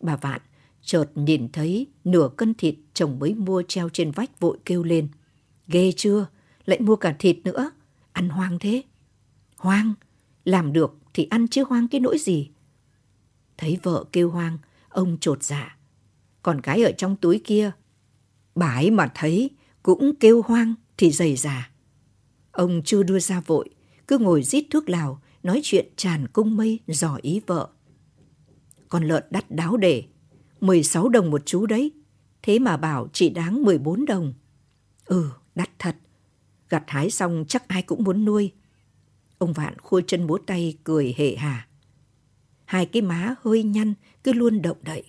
Bà 0.00 0.16
Vạn 0.16 0.40
chợt 0.82 1.06
nhìn 1.14 1.48
thấy 1.52 1.86
nửa 2.04 2.28
cân 2.36 2.54
thịt 2.54 2.74
chồng 2.94 3.18
mới 3.18 3.34
mua 3.34 3.62
treo 3.68 3.88
trên 3.88 4.10
vách 4.10 4.40
vội 4.40 4.58
kêu 4.64 4.82
lên. 4.82 5.08
Ghê 5.68 5.92
chưa, 5.96 6.26
lại 6.64 6.80
mua 6.80 6.96
cả 6.96 7.16
thịt 7.18 7.38
nữa, 7.44 7.70
ăn 8.12 8.28
hoang 8.28 8.58
thế. 8.58 8.82
Hoang, 9.56 9.94
làm 10.44 10.72
được 10.72 10.96
thì 11.14 11.24
ăn 11.30 11.48
chứ 11.48 11.64
hoang 11.68 11.88
cái 11.88 12.00
nỗi 12.00 12.18
gì. 12.18 12.50
Thấy 13.56 13.78
vợ 13.82 14.04
kêu 14.12 14.30
hoang, 14.30 14.58
ông 14.88 15.18
trột 15.20 15.42
dạ. 15.42 15.76
Còn 16.42 16.60
cái 16.60 16.82
ở 16.82 16.92
trong 16.92 17.16
túi 17.16 17.40
kia, 17.44 17.70
bà 18.54 18.66
ấy 18.66 18.90
mà 18.90 19.12
thấy 19.14 19.50
cũng 19.86 20.12
kêu 20.20 20.42
hoang 20.42 20.74
thì 20.96 21.10
dày 21.10 21.36
già. 21.36 21.70
Ông 22.50 22.82
chưa 22.84 23.02
đưa 23.02 23.18
ra 23.18 23.40
vội, 23.40 23.68
cứ 24.08 24.18
ngồi 24.18 24.42
rít 24.42 24.66
thuốc 24.70 24.88
lào, 24.88 25.20
nói 25.42 25.60
chuyện 25.62 25.86
tràn 25.96 26.28
cung 26.28 26.56
mây 26.56 26.80
dò 26.86 27.18
ý 27.22 27.40
vợ. 27.46 27.68
Con 28.88 29.04
lợn 29.04 29.24
đắt 29.30 29.50
đáo 29.50 29.76
để, 29.76 30.04
16 30.60 31.08
đồng 31.08 31.30
một 31.30 31.42
chú 31.46 31.66
đấy, 31.66 31.92
thế 32.42 32.58
mà 32.58 32.76
bảo 32.76 33.08
chỉ 33.12 33.28
đáng 33.28 33.62
14 33.62 34.04
đồng. 34.04 34.34
Ừ, 35.04 35.30
đắt 35.54 35.70
thật. 35.78 35.96
Gặt 36.68 36.84
hái 36.86 37.10
xong 37.10 37.44
chắc 37.48 37.68
ai 37.68 37.82
cũng 37.82 38.04
muốn 38.04 38.24
nuôi. 38.24 38.52
Ông 39.38 39.52
Vạn 39.52 39.78
khua 39.78 40.00
chân 40.06 40.26
bố 40.26 40.38
tay 40.38 40.78
cười 40.84 41.14
hề 41.16 41.36
hà. 41.36 41.68
Hai 42.64 42.86
cái 42.86 43.02
má 43.02 43.34
hơi 43.42 43.62
nhăn 43.62 43.94
cứ 44.24 44.32
luôn 44.32 44.62
động 44.62 44.78
đậy. 44.82 45.02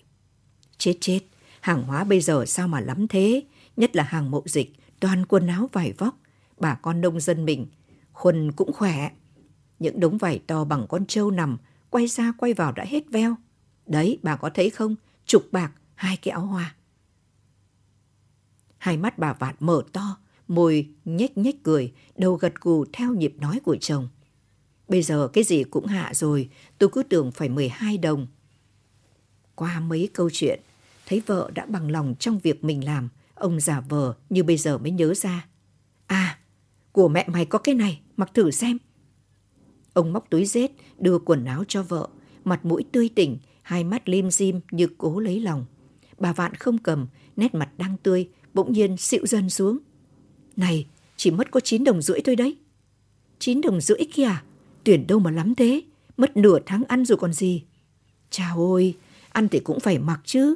Chết 0.78 0.94
chết, 1.00 1.20
hàng 1.60 1.82
hóa 1.82 2.04
bây 2.04 2.20
giờ 2.20 2.44
sao 2.46 2.68
mà 2.68 2.80
lắm 2.80 3.08
thế, 3.08 3.42
nhất 3.78 3.96
là 3.96 4.02
hàng 4.02 4.30
mậu 4.30 4.42
dịch, 4.46 4.72
toàn 5.00 5.26
quần 5.26 5.46
áo 5.46 5.68
vải 5.72 5.92
vóc. 5.92 6.18
Bà 6.58 6.74
con 6.74 7.00
nông 7.00 7.20
dân 7.20 7.44
mình, 7.44 7.66
khuân 8.12 8.52
cũng 8.52 8.72
khỏe. 8.72 9.10
Những 9.78 10.00
đống 10.00 10.18
vải 10.18 10.42
to 10.46 10.64
bằng 10.64 10.86
con 10.88 11.06
trâu 11.06 11.30
nằm, 11.30 11.58
quay 11.90 12.06
ra 12.06 12.32
quay 12.38 12.54
vào 12.54 12.72
đã 12.72 12.84
hết 12.88 13.04
veo. 13.10 13.36
Đấy, 13.86 14.18
bà 14.22 14.36
có 14.36 14.50
thấy 14.54 14.70
không? 14.70 14.94
Chục 15.26 15.42
bạc, 15.52 15.72
hai 15.94 16.16
cái 16.16 16.32
áo 16.32 16.46
hoa. 16.46 16.74
Hai 18.78 18.96
mắt 18.96 19.18
bà 19.18 19.32
Vạn 19.32 19.54
mở 19.60 19.82
to, 19.92 20.18
môi 20.48 20.88
nhếch 21.04 21.38
nhếch 21.38 21.62
cười, 21.62 21.92
đầu 22.16 22.34
gật 22.34 22.54
gù 22.60 22.84
theo 22.92 23.14
nhịp 23.14 23.34
nói 23.38 23.60
của 23.64 23.76
chồng. 23.80 24.08
Bây 24.88 25.02
giờ 25.02 25.28
cái 25.32 25.44
gì 25.44 25.64
cũng 25.64 25.86
hạ 25.86 26.10
rồi, 26.14 26.50
tôi 26.78 26.88
cứ 26.92 27.02
tưởng 27.02 27.32
phải 27.32 27.48
12 27.48 27.98
đồng. 27.98 28.26
Qua 29.54 29.80
mấy 29.80 30.08
câu 30.14 30.30
chuyện, 30.32 30.60
thấy 31.06 31.22
vợ 31.26 31.50
đã 31.54 31.66
bằng 31.66 31.90
lòng 31.90 32.14
trong 32.18 32.38
việc 32.38 32.64
mình 32.64 32.84
làm, 32.84 33.08
ông 33.40 33.60
giả 33.60 33.80
vờ 33.80 34.14
như 34.30 34.42
bây 34.42 34.56
giờ 34.56 34.78
mới 34.78 34.90
nhớ 34.90 35.14
ra. 35.14 35.46
À, 36.06 36.38
của 36.92 37.08
mẹ 37.08 37.28
mày 37.28 37.46
có 37.46 37.58
cái 37.58 37.74
này, 37.74 38.00
mặc 38.16 38.30
thử 38.34 38.50
xem. 38.50 38.78
Ông 39.92 40.12
móc 40.12 40.30
túi 40.30 40.44
rết, 40.44 40.70
đưa 40.98 41.18
quần 41.18 41.44
áo 41.44 41.64
cho 41.68 41.82
vợ, 41.82 42.08
mặt 42.44 42.64
mũi 42.64 42.84
tươi 42.92 43.08
tỉnh, 43.14 43.38
hai 43.62 43.84
mắt 43.84 44.08
lim 44.08 44.30
dim 44.30 44.60
như 44.70 44.88
cố 44.98 45.20
lấy 45.20 45.40
lòng. 45.40 45.64
Bà 46.18 46.32
Vạn 46.32 46.54
không 46.54 46.78
cầm, 46.78 47.06
nét 47.36 47.54
mặt 47.54 47.70
đang 47.78 47.96
tươi, 48.02 48.28
bỗng 48.54 48.72
nhiên 48.72 48.96
xịu 48.96 49.26
dần 49.26 49.50
xuống. 49.50 49.78
Này, 50.56 50.86
chỉ 51.16 51.30
mất 51.30 51.50
có 51.50 51.60
9 51.60 51.84
đồng 51.84 52.02
rưỡi 52.02 52.20
thôi 52.20 52.36
đấy. 52.36 52.56
9 53.38 53.60
đồng 53.60 53.80
rưỡi 53.80 53.98
kìa, 54.12 54.36
tuyển 54.84 55.06
đâu 55.06 55.18
mà 55.18 55.30
lắm 55.30 55.54
thế, 55.54 55.82
mất 56.16 56.36
nửa 56.36 56.58
tháng 56.66 56.84
ăn 56.88 57.04
rồi 57.04 57.18
còn 57.18 57.32
gì. 57.32 57.64
Chào 58.30 58.56
ôi, 58.56 58.94
ăn 59.28 59.48
thì 59.48 59.58
cũng 59.58 59.80
phải 59.80 59.98
mặc 59.98 60.20
chứ. 60.24 60.54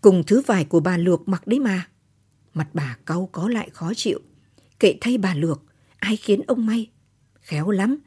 Cùng 0.00 0.22
thứ 0.26 0.40
vải 0.46 0.64
của 0.64 0.80
bà 0.80 0.96
Lược 0.96 1.28
mặc 1.28 1.46
đấy 1.46 1.60
mà. 1.60 1.88
Mặt 2.54 2.68
bà 2.72 2.98
cau 3.06 3.28
có 3.32 3.48
lại 3.48 3.70
khó 3.72 3.92
chịu. 3.96 4.20
Kệ 4.80 4.94
thay 5.00 5.18
bà 5.18 5.34
Lược, 5.34 5.62
ai 5.98 6.16
khiến 6.16 6.42
ông 6.46 6.66
may. 6.66 6.90
Khéo 7.40 7.70
lắm, 7.70 7.98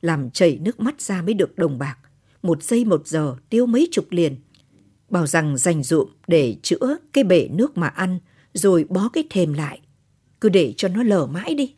làm 0.00 0.30
chảy 0.30 0.58
nước 0.58 0.80
mắt 0.80 1.00
ra 1.00 1.22
mới 1.22 1.34
được 1.34 1.56
đồng 1.56 1.78
bạc. 1.78 1.98
Một 2.42 2.62
giây 2.62 2.84
một 2.84 3.06
giờ 3.06 3.36
tiêu 3.48 3.66
mấy 3.66 3.88
chục 3.92 4.06
liền. 4.10 4.36
Bảo 5.10 5.26
rằng 5.26 5.56
dành 5.56 5.82
dụm 5.82 6.08
để 6.26 6.56
chữa 6.62 6.96
cái 7.12 7.24
bể 7.24 7.48
nước 7.48 7.78
mà 7.78 7.86
ăn, 7.88 8.18
rồi 8.54 8.84
bó 8.88 9.08
cái 9.08 9.24
thềm 9.30 9.52
lại. 9.52 9.80
Cứ 10.40 10.48
để 10.48 10.74
cho 10.76 10.88
nó 10.88 11.02
lở 11.02 11.26
mãi 11.26 11.54
đi. 11.54 11.74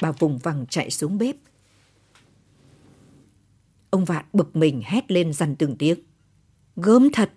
Bà 0.00 0.12
vùng 0.12 0.38
vằng 0.38 0.66
chạy 0.66 0.90
xuống 0.90 1.18
bếp. 1.18 1.36
Ông 3.90 4.04
Vạn 4.04 4.24
bực 4.32 4.56
mình 4.56 4.82
hét 4.84 5.10
lên 5.10 5.32
dằn 5.32 5.56
từng 5.56 5.76
tiếng. 5.76 5.98
Gớm 6.76 7.10
thật, 7.12 7.32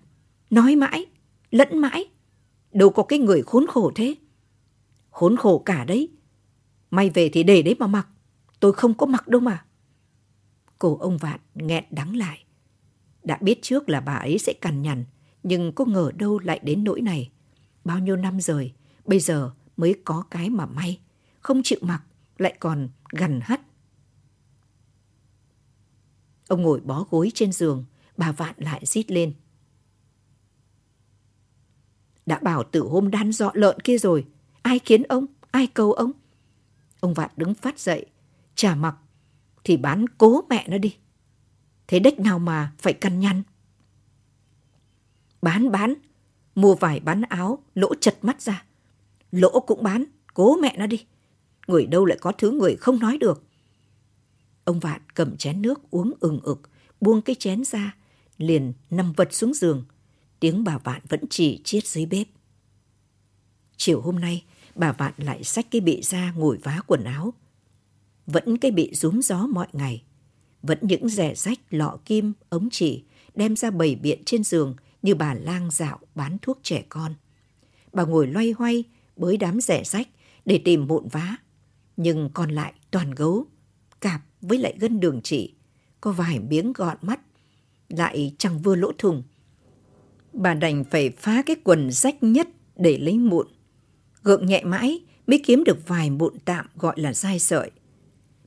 nói 0.50 0.76
mãi, 0.76 1.06
lẫn 1.52 1.78
mãi. 1.78 2.06
Đâu 2.74 2.90
có 2.90 3.04
cái 3.04 3.20
người 3.20 3.42
khốn 3.42 3.68
khổ 3.68 3.92
thế. 3.96 4.16
Khốn 5.10 5.38
khổ 5.38 5.60
cả 5.60 5.86
đấy. 5.86 6.10
May 6.92 7.10
về 7.10 7.30
thì 7.30 7.44
để 7.44 7.62
đấy 7.62 7.76
mà 7.80 7.88
mặc. 7.88 8.08
Tôi 8.60 8.74
không 8.74 8.94
có 8.94 9.06
mặc 9.06 9.28
đâu 9.28 9.42
mà. 9.42 9.66
Cổ 10.80 10.98
ông 10.98 11.18
Vạn 11.18 11.40
nghẹn 11.56 11.84
đắng 11.90 12.16
lại. 12.16 12.44
Đã 13.24 13.38
biết 13.42 13.60
trước 13.62 13.90
là 13.90 14.00
bà 14.00 14.14
ấy 14.14 14.38
sẽ 14.38 14.54
cằn 14.54 14.82
nhằn, 14.82 15.06
nhưng 15.44 15.72
có 15.72 15.86
ngờ 15.86 16.12
đâu 16.16 16.40
lại 16.40 16.60
đến 16.64 16.84
nỗi 16.84 17.02
này. 17.02 17.32
Bao 17.84 18.00
nhiêu 18.00 18.16
năm 18.16 18.42
rồi, 18.42 18.74
bây 19.06 19.20
giờ 19.20 19.52
mới 19.78 19.96
có 20.06 20.24
cái 20.32 20.50
mà 20.50 20.66
may. 20.66 21.00
Không 21.40 21.62
chịu 21.64 21.80
mặc, 21.82 22.04
lại 22.38 22.56
còn 22.60 22.90
gằn 23.10 23.40
hắt. 23.44 23.62
Ông 26.48 26.62
ngồi 26.62 26.80
bó 26.80 27.06
gối 27.10 27.32
trên 27.34 27.52
giường, 27.52 27.86
bà 28.18 28.32
Vạn 28.32 28.56
lại 28.58 28.86
rít 28.86 29.12
lên. 29.12 29.34
Đã 32.26 32.40
bảo 32.40 32.64
từ 32.64 32.82
hôm 32.82 33.12
đan 33.12 33.32
dọ 33.32 33.52
lợn 33.54 33.80
kia 33.80 33.98
rồi, 33.98 34.26
ai 34.62 34.80
khiến 34.80 35.04
ông, 35.04 35.26
ai 35.52 35.68
cầu 35.68 35.94
ông? 35.94 36.12
Ông 37.00 37.14
Vạn 37.14 37.30
đứng 37.38 37.54
phát 37.54 37.80
dậy, 37.80 38.06
trả 38.56 38.76
mặc, 38.76 38.96
thì 39.64 39.78
bán 39.78 40.06
cố 40.18 40.42
mẹ 40.50 40.66
nó 40.70 40.78
đi. 40.78 40.96
Thế 41.88 42.00
đếch 42.00 42.20
nào 42.20 42.40
mà 42.40 42.74
phải 42.78 42.94
căn 42.94 43.20
nhăn. 43.20 43.44
Bán 45.42 45.72
bán, 45.72 45.94
mua 46.56 46.76
vải 46.76 47.00
bán 47.00 47.22
áo, 47.22 47.64
lỗ 47.76 47.96
chật 47.96 48.18
mắt 48.22 48.42
ra. 48.42 48.66
Lỗ 49.32 49.60
cũng 49.60 49.84
bán, 49.84 50.04
cố 50.34 50.58
mẹ 50.62 50.76
nó 50.78 50.88
đi. 50.88 51.06
Người 51.68 51.86
đâu 51.86 52.06
lại 52.06 52.18
có 52.22 52.32
thứ 52.32 52.52
người 52.52 52.76
không 52.76 53.00
nói 53.00 53.18
được. 53.18 53.44
Ông 54.64 54.80
Vạn 54.80 55.02
cầm 55.14 55.38
chén 55.38 55.62
nước 55.62 55.92
uống 55.92 56.14
ừng 56.20 56.40
ực, 56.44 56.70
buông 57.02 57.22
cái 57.22 57.36
chén 57.40 57.64
ra, 57.64 57.96
liền 58.38 58.74
nằm 58.90 59.14
vật 59.14 59.34
xuống 59.34 59.54
giường. 59.54 59.84
Tiếng 60.40 60.64
bà 60.64 60.78
Vạn 60.78 61.02
vẫn 61.10 61.20
chỉ 61.30 61.62
chiết 61.64 61.88
dưới 61.88 62.06
bếp. 62.06 62.28
Chiều 63.78 64.02
hôm 64.02 64.20
nay, 64.20 64.44
bà 64.76 64.92
Vạn 64.92 65.14
lại 65.18 65.44
xách 65.44 65.72
cái 65.72 65.82
bị 65.82 66.02
ra 66.02 66.32
ngồi 66.32 66.58
vá 66.58 66.80
quần 66.88 67.04
áo. 67.04 67.34
Vẫn 68.28 68.58
cái 68.58 68.72
bị 68.72 68.92
rúm 68.94 69.20
gió 69.20 69.48
mọi 69.48 69.68
ngày. 69.74 70.04
Vẫn 70.62 70.78
những 70.82 71.10
rẻ 71.10 71.36
rách, 71.36 71.60
lọ 71.70 71.98
kim, 72.06 72.34
ống 72.50 72.70
chỉ 72.72 73.04
đem 73.36 73.56
ra 73.56 73.72
bày 73.72 73.96
biện 73.96 74.24
trên 74.26 74.44
giường 74.44 74.76
như 75.02 75.16
bà 75.16 75.34
lang 75.34 75.72
dạo 75.72 76.00
bán 76.16 76.38
thuốc 76.42 76.60
trẻ 76.64 76.84
con. 76.90 77.14
Bà 77.94 78.06
ngồi 78.06 78.28
loay 78.28 78.52
hoay 78.52 78.84
bới 79.16 79.38
đám 79.38 79.62
rẻ 79.62 79.84
rách 79.84 80.08
để 80.46 80.62
tìm 80.66 80.88
mụn 80.88 81.08
vá. 81.08 81.36
Nhưng 81.98 82.30
còn 82.34 82.50
lại 82.50 82.74
toàn 82.92 83.12
gấu, 83.12 83.46
cạp 84.00 84.22
với 84.42 84.58
lại 84.58 84.78
gân 84.80 85.00
đường 85.00 85.22
chỉ, 85.24 85.54
có 86.02 86.12
vài 86.12 86.40
miếng 86.40 86.74
gọn 86.74 86.98
mắt, 87.02 87.20
lại 87.90 88.36
chẳng 88.38 88.60
vừa 88.60 88.76
lỗ 88.76 88.92
thùng. 88.98 89.24
Bà 90.38 90.54
đành 90.54 90.84
phải 90.84 91.10
phá 91.10 91.42
cái 91.46 91.56
quần 91.64 91.92
rách 91.92 92.24
nhất 92.24 92.48
để 92.76 92.98
lấy 92.98 93.18
mụn. 93.18 93.48
Gượng 94.24 94.46
nhẹ 94.46 94.64
mãi 94.64 95.00
mới 95.28 95.42
kiếm 95.46 95.64
được 95.64 95.88
vài 95.88 96.10
mụn 96.10 96.34
tạm 96.46 96.66
gọi 96.76 97.00
là 97.00 97.14
dai 97.14 97.40
sợi. 97.40 97.72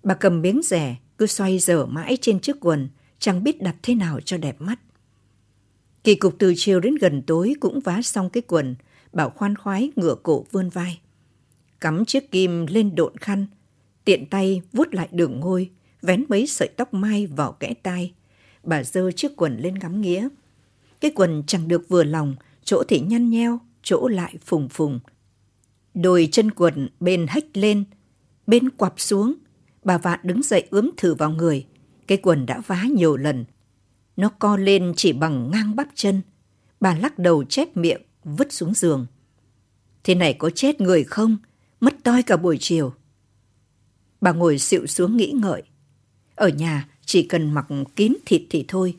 Bà 0.02 0.14
cầm 0.14 0.42
miếng 0.42 0.60
rẻ, 0.64 0.96
cứ 1.18 1.26
xoay 1.26 1.58
dở 1.58 1.86
mãi 1.86 2.18
trên 2.20 2.40
chiếc 2.40 2.56
quần, 2.60 2.88
chẳng 3.18 3.44
biết 3.44 3.62
đặt 3.62 3.76
thế 3.82 3.94
nào 3.94 4.20
cho 4.20 4.38
đẹp 4.38 4.60
mắt. 4.60 4.78
Kỳ 6.04 6.14
cục 6.14 6.34
từ 6.38 6.54
chiều 6.56 6.80
đến 6.80 6.94
gần 6.94 7.22
tối 7.22 7.54
cũng 7.60 7.80
vá 7.80 8.02
xong 8.02 8.30
cái 8.30 8.42
quần, 8.42 8.74
bảo 9.12 9.30
khoan 9.30 9.56
khoái 9.56 9.90
ngửa 9.96 10.14
cổ 10.22 10.46
vươn 10.50 10.68
vai. 10.68 11.00
Cắm 11.80 12.04
chiếc 12.04 12.30
kim 12.30 12.66
lên 12.66 12.94
độn 12.94 13.16
khăn, 13.16 13.46
tiện 14.04 14.26
tay 14.26 14.62
vuốt 14.72 14.94
lại 14.94 15.08
đường 15.12 15.40
ngôi, 15.40 15.70
vén 16.02 16.24
mấy 16.28 16.46
sợi 16.46 16.68
tóc 16.76 16.94
mai 16.94 17.26
vào 17.26 17.52
kẽ 17.52 17.74
tai. 17.82 18.12
Bà 18.62 18.82
dơ 18.82 19.10
chiếc 19.12 19.36
quần 19.36 19.56
lên 19.56 19.74
ngắm 19.78 20.00
nghĩa 20.00 20.28
cái 21.00 21.10
quần 21.14 21.42
chẳng 21.46 21.68
được 21.68 21.88
vừa 21.88 22.04
lòng, 22.04 22.36
chỗ 22.64 22.82
thì 22.88 23.00
nhăn 23.00 23.30
nheo, 23.30 23.60
chỗ 23.82 24.08
lại 24.08 24.34
phùng 24.44 24.68
phùng. 24.68 25.00
Đôi 25.94 26.28
chân 26.32 26.50
quần 26.50 26.88
bên 27.00 27.26
hách 27.28 27.56
lên, 27.56 27.84
bên 28.46 28.70
quặp 28.70 28.94
xuống. 28.96 29.34
Bà 29.84 29.98
Vạn 29.98 30.20
đứng 30.22 30.42
dậy 30.42 30.66
ướm 30.70 30.90
thử 30.96 31.14
vào 31.14 31.30
người. 31.30 31.66
Cái 32.06 32.18
quần 32.18 32.46
đã 32.46 32.60
vá 32.66 32.82
nhiều 32.82 33.16
lần. 33.16 33.44
Nó 34.16 34.28
co 34.28 34.56
lên 34.56 34.92
chỉ 34.96 35.12
bằng 35.12 35.50
ngang 35.50 35.76
bắp 35.76 35.88
chân. 35.94 36.22
Bà 36.80 36.94
lắc 36.94 37.18
đầu 37.18 37.44
chép 37.44 37.76
miệng, 37.76 38.02
vứt 38.24 38.52
xuống 38.52 38.74
giường. 38.74 39.06
Thế 40.04 40.14
này 40.14 40.34
có 40.34 40.50
chết 40.50 40.80
người 40.80 41.04
không? 41.04 41.36
Mất 41.80 41.94
toi 42.04 42.22
cả 42.22 42.36
buổi 42.36 42.58
chiều. 42.60 42.92
Bà 44.20 44.32
ngồi 44.32 44.58
xịu 44.58 44.86
xuống 44.86 45.16
nghĩ 45.16 45.32
ngợi. 45.42 45.62
Ở 46.34 46.48
nhà 46.48 46.88
chỉ 47.04 47.22
cần 47.22 47.50
mặc 47.50 47.66
kín 47.96 48.16
thịt 48.26 48.42
thì 48.50 48.64
thôi. 48.68 48.96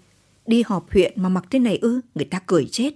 Đi 0.50 0.64
họp 0.66 0.92
huyện 0.92 1.14
mà 1.16 1.30
mặc 1.30 1.46
thế 1.50 1.60
này 1.60 1.78
ư, 1.78 2.02
người 2.16 2.26
ta 2.26 2.40
cười 2.46 2.68
chết. 2.72 2.94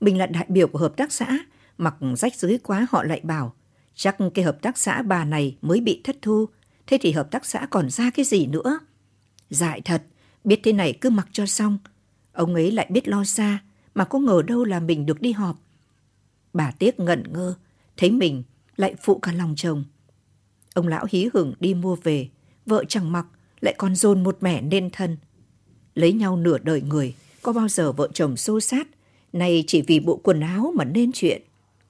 Mình 0.00 0.18
là 0.18 0.26
đại 0.26 0.46
biểu 0.48 0.68
của 0.68 0.78
hợp 0.78 0.96
tác 0.96 1.12
xã, 1.12 1.38
mặc 1.78 1.94
rách 2.16 2.36
dưới 2.36 2.58
quá 2.58 2.86
họ 2.90 3.02
lại 3.02 3.20
bảo. 3.22 3.54
Chắc 3.94 4.16
cái 4.34 4.44
hợp 4.44 4.62
tác 4.62 4.78
xã 4.78 5.02
bà 5.02 5.24
này 5.24 5.56
mới 5.62 5.80
bị 5.80 6.00
thất 6.04 6.16
thu, 6.22 6.48
thế 6.86 6.98
thì 7.00 7.12
hợp 7.12 7.30
tác 7.30 7.46
xã 7.46 7.66
còn 7.70 7.90
ra 7.90 8.10
cái 8.10 8.24
gì 8.24 8.46
nữa? 8.46 8.78
Dại 9.50 9.80
thật, 9.80 10.02
biết 10.44 10.60
thế 10.62 10.72
này 10.72 10.98
cứ 11.00 11.10
mặc 11.10 11.28
cho 11.32 11.46
xong. 11.46 11.78
Ông 12.32 12.54
ấy 12.54 12.72
lại 12.72 12.86
biết 12.90 13.08
lo 13.08 13.24
xa, 13.24 13.58
mà 13.94 14.04
có 14.04 14.18
ngờ 14.18 14.42
đâu 14.46 14.64
là 14.64 14.80
mình 14.80 15.06
được 15.06 15.20
đi 15.20 15.32
họp. 15.32 15.56
Bà 16.52 16.70
tiếc 16.78 17.00
ngẩn 17.00 17.32
ngơ, 17.32 17.54
thấy 17.96 18.10
mình 18.10 18.42
lại 18.76 18.94
phụ 19.02 19.18
cả 19.18 19.32
lòng 19.32 19.54
chồng. 19.56 19.84
Ông 20.74 20.88
lão 20.88 21.06
hí 21.10 21.28
hửng 21.34 21.54
đi 21.60 21.74
mua 21.74 21.96
về, 21.96 22.28
vợ 22.66 22.84
chẳng 22.88 23.12
mặc, 23.12 23.26
lại 23.60 23.74
còn 23.78 23.94
dồn 23.94 24.22
một 24.22 24.36
mẻ 24.40 24.60
nên 24.62 24.90
thân. 24.90 25.16
Lấy 26.00 26.12
nhau 26.12 26.36
nửa 26.36 26.58
đời 26.58 26.80
người, 26.80 27.14
có 27.42 27.52
bao 27.52 27.68
giờ 27.68 27.92
vợ 27.92 28.08
chồng 28.14 28.36
xô 28.36 28.60
sát, 28.60 28.88
nay 29.32 29.64
chỉ 29.66 29.82
vì 29.82 30.00
bộ 30.00 30.20
quần 30.22 30.40
áo 30.40 30.72
mà 30.76 30.84
nên 30.84 31.10
chuyện, 31.12 31.42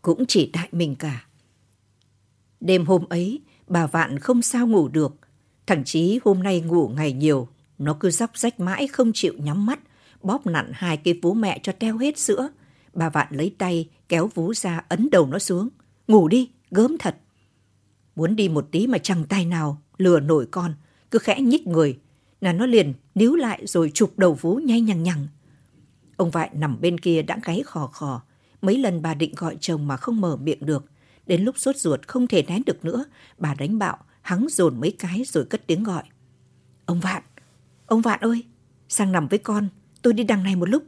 cũng 0.03 0.27
chỉ 0.27 0.51
tại 0.53 0.69
mình 0.73 0.95
cả. 0.95 1.25
Đêm 2.61 2.87
hôm 2.87 3.05
ấy, 3.09 3.41
bà 3.67 3.87
Vạn 3.87 4.19
không 4.19 4.43
sao 4.43 4.67
ngủ 4.67 4.89
được, 4.89 5.17
thậm 5.67 5.85
chí 5.85 6.21
hôm 6.25 6.43
nay 6.43 6.61
ngủ 6.61 6.89
ngày 6.89 7.13
nhiều, 7.13 7.49
nó 7.79 7.97
cứ 8.01 8.11
róc 8.11 8.39
rách 8.39 8.61
mãi 8.61 8.87
không 8.87 9.11
chịu 9.15 9.35
nhắm 9.39 9.67
mắt, 9.67 9.81
bóp 10.23 10.47
nặn 10.47 10.71
hai 10.75 10.97
cái 10.97 11.15
vú 11.23 11.35
mẹ 11.35 11.61
cho 11.63 11.73
teo 11.73 11.99
hết 11.99 12.19
sữa. 12.19 12.49
Bà 12.95 13.11
Vạn 13.11 13.27
lấy 13.31 13.55
tay 13.59 13.89
kéo 14.09 14.31
vú 14.35 14.55
ra 14.55 14.85
ấn 14.89 15.11
đầu 15.11 15.27
nó 15.27 15.39
xuống. 15.39 15.69
Ngủ 16.09 16.29
đi, 16.29 16.51
gớm 16.71 16.99
thật. 16.99 17.17
Muốn 18.17 18.37
đi 18.37 18.49
một 18.49 18.69
tí 18.71 18.87
mà 18.87 18.99
chẳng 18.99 19.25
tay 19.29 19.45
nào 19.45 19.83
lừa 19.99 20.21
nổi 20.21 20.47
con, 20.51 20.75
cứ 21.11 21.19
khẽ 21.19 21.41
nhích 21.41 21.67
người, 21.67 21.99
là 22.41 22.53
nó 22.53 22.67
liền 22.67 22.95
níu 23.15 23.37
lại 23.37 23.67
rồi 23.67 23.91
chụp 23.95 24.13
đầu 24.17 24.35
vú 24.35 24.55
nhay 24.55 24.81
nhằng 24.81 25.03
nhằng. 25.03 25.27
Ông 26.17 26.31
Vại 26.31 26.51
nằm 26.55 26.81
bên 26.81 27.01
kia 27.01 27.23
đã 27.23 27.39
gáy 27.45 27.63
khò 27.67 27.87
khò, 27.87 28.23
mấy 28.63 28.79
lần 28.79 29.03
bà 29.03 29.15
định 29.15 29.35
gọi 29.37 29.57
chồng 29.61 29.87
mà 29.87 29.97
không 29.97 30.21
mở 30.21 30.37
miệng 30.37 30.67
được. 30.67 30.85
Đến 31.27 31.43
lúc 31.43 31.59
sốt 31.59 31.77
ruột 31.77 32.07
không 32.07 32.27
thể 32.27 32.43
nén 32.43 32.63
được 32.67 32.85
nữa, 32.85 33.05
bà 33.39 33.55
đánh 33.55 33.79
bạo, 33.79 33.99
hắng 34.23 34.47
dồn 34.51 34.81
mấy 34.81 34.97
cái 34.99 35.23
rồi 35.27 35.45
cất 35.45 35.67
tiếng 35.67 35.83
gọi. 35.83 36.03
Ông 36.87 37.01
Vạn, 37.01 37.23
ông 37.87 38.01
Vạn 38.01 38.21
ơi, 38.21 38.45
sang 38.89 39.13
nằm 39.13 39.29
với 39.29 39.39
con, 39.39 39.69
tôi 40.03 40.13
đi 40.13 40.25
đằng 40.25 40.43
này 40.43 40.57
một 40.57 40.69
lúc. 40.69 40.85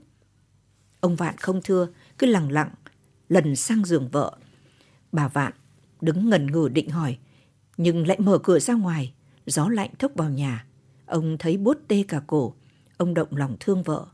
Ông 1.00 1.16
Vạn 1.16 1.36
không 1.36 1.60
thưa, 1.64 1.88
cứ 2.18 2.26
lặng 2.26 2.52
lặng, 2.52 2.70
lần 3.28 3.56
sang 3.56 3.84
giường 3.84 4.08
vợ. 4.08 4.36
Bà 5.12 5.28
Vạn 5.28 5.52
đứng 6.00 6.30
ngần 6.30 6.46
ngừ 6.46 6.68
định 6.68 6.90
hỏi, 6.90 7.18
nhưng 7.76 8.06
lại 8.06 8.20
mở 8.20 8.38
cửa 8.38 8.58
ra 8.58 8.74
ngoài, 8.74 9.12
gió 9.46 9.68
lạnh 9.68 9.90
thốc 9.98 10.12
vào 10.14 10.30
nhà. 10.30 10.66
Ông 11.12 11.38
thấy 11.38 11.56
bút 11.56 11.78
tê 11.88 12.04
cả 12.08 12.22
cổ, 12.26 12.54
ông 12.96 13.14
động 13.14 13.28
lòng 13.30 13.56
thương 13.60 13.82
vợ. 13.82 14.06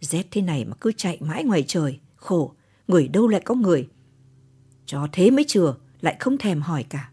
Rét 0.00 0.26
thế 0.30 0.42
này 0.42 0.64
mà 0.64 0.76
cứ 0.80 0.92
chạy 0.96 1.18
mãi 1.20 1.44
ngoài 1.44 1.64
trời, 1.66 1.98
khổ, 2.16 2.54
người 2.88 3.08
đâu 3.08 3.28
lại 3.28 3.40
có 3.44 3.54
người. 3.54 3.88
Cho 4.86 5.08
thế 5.12 5.30
mới 5.30 5.44
chừa, 5.48 5.76
lại 6.00 6.16
không 6.20 6.38
thèm 6.38 6.60
hỏi 6.60 6.84
cả. 6.88 7.10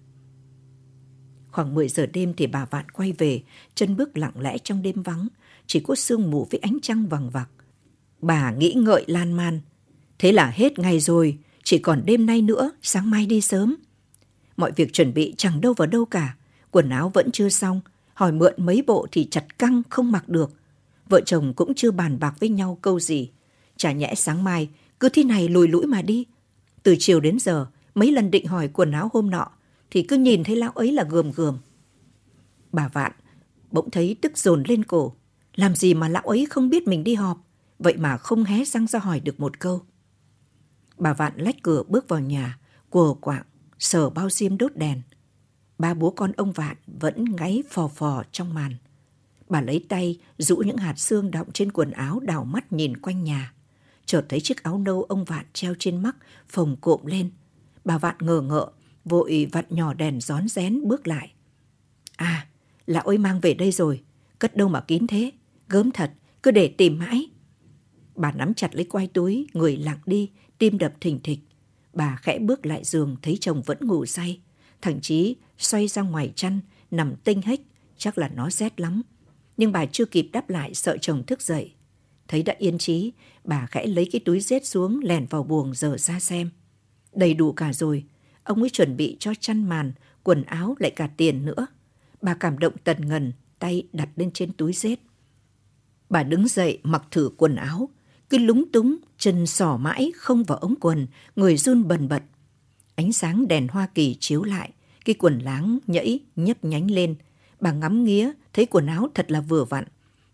Khoảng 1.51 1.75
10 1.75 1.89
giờ 1.89 2.05
đêm 2.05 2.33
thì 2.37 2.47
bà 2.47 2.65
Vạn 2.65 2.89
quay 2.89 3.11
về, 3.11 3.43
chân 3.75 3.95
bước 3.95 4.17
lặng 4.17 4.33
lẽ 4.39 4.57
trong 4.57 4.81
đêm 4.81 5.03
vắng, 5.03 5.27
chỉ 5.67 5.79
có 5.79 5.95
sương 5.95 6.31
mù 6.31 6.47
với 6.51 6.59
ánh 6.59 6.77
trăng 6.81 7.07
vằng 7.07 7.29
vặc. 7.29 7.49
Bà 8.21 8.51
nghĩ 8.51 8.73
ngợi 8.73 9.03
lan 9.07 9.33
man. 9.33 9.61
Thế 10.19 10.31
là 10.31 10.51
hết 10.55 10.79
ngày 10.79 10.99
rồi, 10.99 11.37
chỉ 11.63 11.79
còn 11.79 12.01
đêm 12.05 12.25
nay 12.25 12.41
nữa, 12.41 12.71
sáng 12.81 13.09
mai 13.09 13.25
đi 13.25 13.41
sớm. 13.41 13.75
Mọi 14.57 14.71
việc 14.75 14.93
chuẩn 14.93 15.13
bị 15.13 15.33
chẳng 15.37 15.61
đâu 15.61 15.73
vào 15.73 15.87
đâu 15.87 16.05
cả. 16.05 16.35
Quần 16.71 16.89
áo 16.89 17.11
vẫn 17.13 17.31
chưa 17.31 17.49
xong, 17.49 17.81
hỏi 18.19 18.31
mượn 18.31 18.53
mấy 18.57 18.83
bộ 18.87 19.07
thì 19.11 19.27
chặt 19.31 19.59
căng 19.59 19.81
không 19.89 20.11
mặc 20.11 20.29
được. 20.29 20.51
Vợ 21.09 21.21
chồng 21.25 21.53
cũng 21.53 21.73
chưa 21.75 21.91
bàn 21.91 22.19
bạc 22.19 22.35
với 22.39 22.49
nhau 22.49 22.77
câu 22.81 22.99
gì. 22.99 23.31
Chả 23.77 23.91
nhẽ 23.91 24.15
sáng 24.15 24.43
mai, 24.43 24.69
cứ 24.99 25.09
thế 25.09 25.23
này 25.23 25.47
lùi 25.47 25.67
lũi 25.67 25.87
mà 25.87 26.01
đi. 26.01 26.25
Từ 26.83 26.95
chiều 26.99 27.19
đến 27.19 27.39
giờ, 27.39 27.67
mấy 27.95 28.11
lần 28.11 28.31
định 28.31 28.47
hỏi 28.47 28.67
quần 28.67 28.91
áo 28.91 29.09
hôm 29.13 29.29
nọ, 29.29 29.47
thì 29.91 30.03
cứ 30.03 30.17
nhìn 30.17 30.43
thấy 30.43 30.55
lão 30.55 30.71
ấy 30.71 30.91
là 30.91 31.03
gườm 31.03 31.31
gườm. 31.31 31.57
Bà 32.71 32.87
Vạn 32.87 33.11
bỗng 33.71 33.89
thấy 33.89 34.15
tức 34.21 34.37
dồn 34.37 34.63
lên 34.67 34.83
cổ. 34.83 35.13
Làm 35.55 35.75
gì 35.75 35.93
mà 35.93 36.09
lão 36.09 36.23
ấy 36.23 36.47
không 36.49 36.69
biết 36.69 36.87
mình 36.87 37.03
đi 37.03 37.15
họp, 37.15 37.37
vậy 37.79 37.97
mà 37.97 38.17
không 38.17 38.43
hé 38.43 38.65
răng 38.65 38.87
ra 38.87 38.99
hỏi 38.99 39.19
được 39.19 39.39
một 39.39 39.59
câu. 39.59 39.81
Bà 40.97 41.13
Vạn 41.13 41.33
lách 41.35 41.63
cửa 41.63 41.83
bước 41.87 42.07
vào 42.07 42.19
nhà, 42.19 42.57
quờ 42.89 43.13
quạng, 43.21 43.45
sờ 43.79 44.09
bao 44.09 44.29
diêm 44.29 44.57
đốt 44.57 44.75
đèn. 44.75 45.01
Ba 45.79 45.93
bố 45.93 46.09
con 46.09 46.31
ông 46.31 46.51
Vạn 46.51 46.77
vẫn 46.87 47.35
ngáy 47.35 47.63
phò 47.69 47.87
phò 47.87 48.23
trong 48.31 48.53
màn. 48.53 48.75
Bà 49.49 49.61
lấy 49.61 49.85
tay 49.89 50.19
rũ 50.37 50.57
những 50.57 50.77
hạt 50.77 50.99
xương 50.99 51.31
đọng 51.31 51.47
trên 51.53 51.71
quần 51.71 51.91
áo 51.91 52.19
đảo 52.19 52.43
mắt 52.43 52.73
nhìn 52.73 52.97
quanh 52.97 53.23
nhà. 53.23 53.53
Chợt 54.05 54.25
thấy 54.29 54.39
chiếc 54.39 54.63
áo 54.63 54.77
nâu 54.77 55.03
ông 55.03 55.23
Vạn 55.23 55.45
treo 55.53 55.75
trên 55.79 56.01
mắt, 56.03 56.15
phồng 56.47 56.75
cộm 56.81 57.05
lên. 57.05 57.29
Bà 57.85 57.97
Vạn 57.97 58.15
ngờ 58.19 58.41
ngợ, 58.41 58.71
vội 59.05 59.47
vặn 59.51 59.65
nhỏ 59.69 59.93
đèn 59.93 60.21
rón 60.21 60.47
rén 60.47 60.87
bước 60.87 61.07
lại. 61.07 61.31
À, 62.15 62.47
là 62.85 62.99
ôi 62.99 63.17
mang 63.17 63.39
về 63.39 63.53
đây 63.53 63.71
rồi, 63.71 64.03
cất 64.39 64.55
đâu 64.55 64.69
mà 64.69 64.81
kín 64.81 65.07
thế, 65.07 65.31
gớm 65.69 65.91
thật, 65.91 66.11
cứ 66.43 66.51
để 66.51 66.67
tìm 66.67 66.99
mãi. 66.99 67.29
Bà 68.15 68.31
nắm 68.31 68.53
chặt 68.53 68.75
lấy 68.75 68.85
quai 68.85 69.07
túi, 69.07 69.47
người 69.53 69.77
lặng 69.77 69.99
đi, 70.05 70.31
tim 70.57 70.77
đập 70.77 70.93
thình 71.01 71.19
thịch. 71.23 71.39
Bà 71.93 72.19
khẽ 72.21 72.39
bước 72.39 72.65
lại 72.65 72.83
giường 72.83 73.15
thấy 73.21 73.37
chồng 73.41 73.61
vẫn 73.65 73.77
ngủ 73.81 74.05
say. 74.05 74.39
Thằng 74.81 75.01
Chí 75.01 75.35
xoay 75.59 75.87
ra 75.87 76.01
ngoài 76.01 76.31
chăn, 76.35 76.59
nằm 76.91 77.15
tinh 77.23 77.41
hếch, 77.41 77.61
chắc 77.97 78.17
là 78.17 78.29
nó 78.35 78.49
rét 78.49 78.79
lắm. 78.79 79.01
Nhưng 79.57 79.71
bà 79.71 79.85
chưa 79.85 80.05
kịp 80.05 80.29
đáp 80.33 80.49
lại 80.49 80.73
sợ 80.73 80.97
chồng 81.01 81.23
thức 81.23 81.41
dậy. 81.41 81.73
Thấy 82.27 82.43
đã 82.43 82.55
yên 82.57 82.77
trí, 82.77 83.11
bà 83.43 83.65
khẽ 83.65 83.87
lấy 83.87 84.09
cái 84.11 84.21
túi 84.25 84.39
rét 84.39 84.65
xuống 84.65 84.99
lèn 85.03 85.25
vào 85.25 85.43
buồng 85.43 85.73
dở 85.73 85.97
ra 85.97 86.19
xem. 86.19 86.49
Đầy 87.13 87.33
đủ 87.33 87.51
cả 87.51 87.73
rồi, 87.73 88.03
ông 88.43 88.61
ấy 88.61 88.69
chuẩn 88.69 88.97
bị 88.97 89.17
cho 89.19 89.33
chăn 89.39 89.69
màn, 89.69 89.93
quần 90.23 90.43
áo 90.43 90.75
lại 90.79 90.91
cả 90.91 91.09
tiền 91.17 91.45
nữa. 91.45 91.67
Bà 92.21 92.33
cảm 92.33 92.59
động 92.59 92.73
tần 92.83 93.07
ngần, 93.07 93.33
tay 93.59 93.87
đặt 93.93 94.09
lên 94.15 94.31
trên 94.31 94.53
túi 94.53 94.73
rét 94.73 94.99
Bà 96.09 96.23
đứng 96.23 96.47
dậy 96.47 96.79
mặc 96.83 97.03
thử 97.11 97.29
quần 97.37 97.55
áo, 97.55 97.89
cứ 98.29 98.37
lúng 98.37 98.71
túng, 98.71 98.97
chân 99.17 99.47
sỏ 99.47 99.77
mãi 99.77 100.11
không 100.15 100.43
vào 100.43 100.57
ống 100.57 100.75
quần, 100.79 101.07
người 101.35 101.57
run 101.57 101.87
bần 101.87 102.07
bật. 102.07 102.23
Ánh 102.95 103.13
sáng 103.13 103.47
đèn 103.47 103.67
Hoa 103.67 103.87
Kỳ 103.95 104.17
chiếu 104.19 104.43
lại, 104.43 104.71
cái 105.09 105.15
quần 105.19 105.39
láng 105.39 105.79
nhẫy 105.87 106.19
nhấp 106.35 106.65
nhánh 106.65 106.91
lên. 106.91 107.15
Bà 107.59 107.71
ngắm 107.71 108.03
nghía, 108.03 108.31
thấy 108.53 108.65
quần 108.65 108.87
áo 108.87 109.07
thật 109.13 109.31
là 109.31 109.41
vừa 109.41 109.65
vặn. 109.65 109.83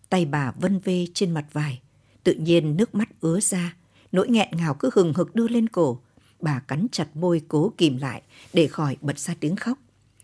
Tay 0.09 0.25
bà 0.25 0.51
vân 0.51 0.79
vê 0.79 1.07
trên 1.13 1.31
mặt 1.31 1.45
vải. 1.53 1.81
Tự 2.23 2.33
nhiên 2.33 2.77
nước 2.77 2.95
mắt 2.95 3.09
ứa 3.21 3.39
ra, 3.39 3.75
nỗi 4.11 4.29
nghẹn 4.29 4.49
ngào 4.51 4.73
cứ 4.73 4.89
hừng 4.93 5.13
hực 5.13 5.35
đưa 5.35 5.47
lên 5.47 5.69
cổ. 5.69 5.99
Bà 6.39 6.59
cắn 6.59 6.87
chặt 6.91 7.15
môi 7.15 7.41
cố 7.47 7.73
kìm 7.77 7.97
lại 7.97 8.21
để 8.53 8.67
khỏi 8.67 8.97
bật 9.01 9.19
ra 9.19 9.35
tiếng 9.39 9.55
khóc. 9.55 9.77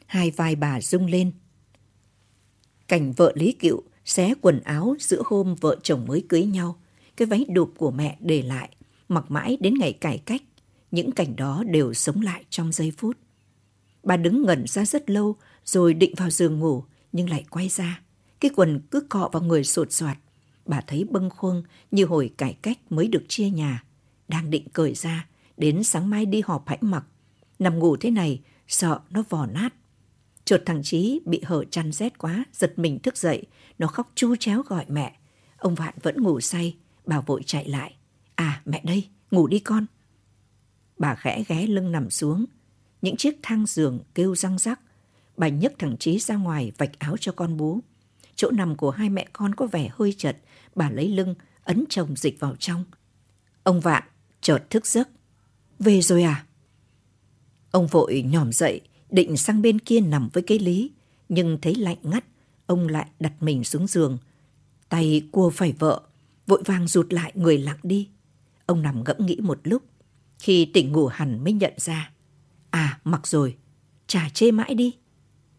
Hai 0.05 0.31
vai 0.31 0.55
bà 0.55 0.81
rung 0.81 1.05
lên. 1.05 1.31
Cảnh 2.87 3.11
vợ 3.11 3.31
Lý 3.35 3.51
Cựu 3.51 3.81
xé 4.05 4.33
quần 4.41 4.59
áo 4.59 4.95
giữa 4.99 5.21
hôm 5.25 5.55
vợ 5.55 5.77
chồng 5.83 6.05
mới 6.07 6.25
cưới 6.29 6.43
nhau. 6.43 6.79
Cái 7.17 7.25
váy 7.25 7.45
đụp 7.49 7.73
của 7.77 7.91
mẹ 7.91 8.17
để 8.19 8.41
lại, 8.41 8.69
mặc 9.09 9.31
mãi 9.31 9.57
đến 9.59 9.73
ngày 9.79 9.93
cải 9.93 10.17
cách. 10.17 10.41
Những 10.91 11.11
cảnh 11.11 11.35
đó 11.35 11.63
đều 11.67 11.93
sống 11.93 12.21
lại 12.21 12.43
trong 12.49 12.71
giây 12.71 12.91
phút. 12.97 13.17
Bà 14.03 14.17
đứng 14.17 14.45
ngẩn 14.45 14.67
ra 14.67 14.85
rất 14.85 15.09
lâu 15.09 15.35
rồi 15.65 15.93
định 15.93 16.13
vào 16.17 16.29
giường 16.29 16.59
ngủ 16.59 16.83
nhưng 17.11 17.29
lại 17.29 17.45
quay 17.49 17.69
ra. 17.69 18.01
Cái 18.39 18.51
quần 18.55 18.79
cứ 18.91 19.01
cọ 19.09 19.29
vào 19.31 19.43
người 19.43 19.63
sột 19.63 19.91
soạt. 19.91 20.17
Bà 20.65 20.81
thấy 20.81 21.05
bâng 21.09 21.29
khuâng 21.29 21.63
như 21.91 22.05
hồi 22.05 22.33
cải 22.37 22.57
cách 22.61 22.79
mới 22.89 23.07
được 23.07 23.23
chia 23.27 23.49
nhà. 23.49 23.83
Đang 24.27 24.49
định 24.49 24.67
cởi 24.73 24.93
ra, 24.93 25.27
đến 25.57 25.83
sáng 25.83 26.09
mai 26.09 26.25
đi 26.25 26.41
họp 26.45 26.67
hãy 26.67 26.77
mặc. 26.81 27.05
Nằm 27.59 27.79
ngủ 27.79 27.97
thế 27.97 28.11
này, 28.11 28.41
sợ 28.67 28.99
nó 29.09 29.23
vò 29.29 29.45
nát. 29.45 29.73
Chợt 30.45 30.63
thằng 30.65 30.83
Chí 30.83 31.19
bị 31.25 31.41
hở 31.45 31.63
chăn 31.71 31.91
rét 31.91 32.17
quá, 32.17 32.45
giật 32.53 32.73
mình 32.79 32.99
thức 32.99 33.17
dậy. 33.17 33.43
Nó 33.79 33.87
khóc 33.87 34.11
chu 34.15 34.35
chéo 34.35 34.61
gọi 34.61 34.85
mẹ. 34.87 35.19
Ông 35.57 35.75
Vạn 35.75 35.93
vẫn 36.03 36.23
ngủ 36.23 36.41
say, 36.41 36.77
bà 37.05 37.21
vội 37.21 37.41
chạy 37.45 37.69
lại. 37.69 37.95
À 38.35 38.61
mẹ 38.65 38.81
đây, 38.85 39.07
ngủ 39.31 39.47
đi 39.47 39.59
con. 39.59 39.85
Bà 40.97 41.15
khẽ 41.15 41.43
ghé 41.47 41.67
lưng 41.67 41.91
nằm 41.91 42.09
xuống. 42.09 42.45
Những 43.01 43.15
chiếc 43.15 43.39
thang 43.41 43.65
giường 43.65 43.99
kêu 44.15 44.35
răng 44.35 44.57
rắc. 44.57 44.79
Bà 45.37 45.47
nhấc 45.47 45.73
thằng 45.79 45.97
trí 45.97 46.19
ra 46.19 46.35
ngoài 46.35 46.71
vạch 46.77 46.99
áo 46.99 47.17
cho 47.19 47.31
con 47.31 47.57
bú. 47.57 47.79
Chỗ 48.35 48.51
nằm 48.51 48.75
của 48.75 48.91
hai 48.91 49.09
mẹ 49.09 49.27
con 49.33 49.55
có 49.55 49.67
vẻ 49.67 49.89
hơi 49.93 50.13
chật. 50.17 50.37
Bà 50.75 50.89
lấy 50.89 51.09
lưng, 51.09 51.35
ấn 51.63 51.85
chồng 51.89 52.15
dịch 52.15 52.39
vào 52.39 52.55
trong. 52.59 52.83
Ông 53.63 53.79
Vạn 53.79 54.03
chợt 54.41 54.69
thức 54.69 54.85
giấc. 54.85 55.09
Về 55.79 56.01
rồi 56.01 56.23
à? 56.23 56.45
Ông 57.71 57.87
vội 57.87 58.23
nhòm 58.27 58.51
dậy, 58.51 58.81
định 59.09 59.37
sang 59.37 59.61
bên 59.61 59.79
kia 59.79 59.99
nằm 59.99 60.29
với 60.33 60.43
cái 60.43 60.59
lý. 60.59 60.91
Nhưng 61.29 61.57
thấy 61.61 61.75
lạnh 61.75 61.97
ngắt, 62.03 62.25
ông 62.65 62.87
lại 62.87 63.07
đặt 63.19 63.33
mình 63.39 63.63
xuống 63.63 63.87
giường. 63.87 64.17
Tay 64.89 65.27
cua 65.31 65.49
phải 65.49 65.71
vợ, 65.79 66.01
vội 66.47 66.63
vàng 66.65 66.87
rụt 66.87 67.13
lại 67.13 67.31
người 67.35 67.57
lặng 67.57 67.79
đi. 67.83 68.09
Ông 68.65 68.81
nằm 68.81 69.03
ngẫm 69.03 69.25
nghĩ 69.25 69.37
một 69.41 69.59
lúc. 69.63 69.83
Khi 70.39 70.65
tỉnh 70.65 70.91
ngủ 70.91 71.07
hẳn 71.07 71.43
mới 71.43 71.53
nhận 71.53 71.73
ra. 71.77 72.11
À, 72.71 72.99
mặc 73.03 73.27
rồi, 73.27 73.57
chả 74.07 74.29
chê 74.33 74.51
mãi 74.51 74.75
đi. 74.75 74.97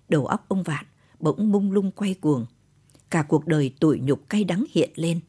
Đầu 0.09 0.27
óc 0.27 0.45
ông 0.49 0.63
Vạn 0.63 0.85
bỗng 1.21 1.53
mung 1.53 1.73
lung 1.73 1.91
quay 1.91 2.15
cuồng. 2.15 2.47
Cả 3.11 3.23
cuộc 3.23 3.47
đời 3.47 3.75
tủi 3.81 4.01
nhục 4.01 4.29
cay 4.29 4.45
đắng 4.45 4.65
hiện 4.71 4.91
lên. 4.95 5.21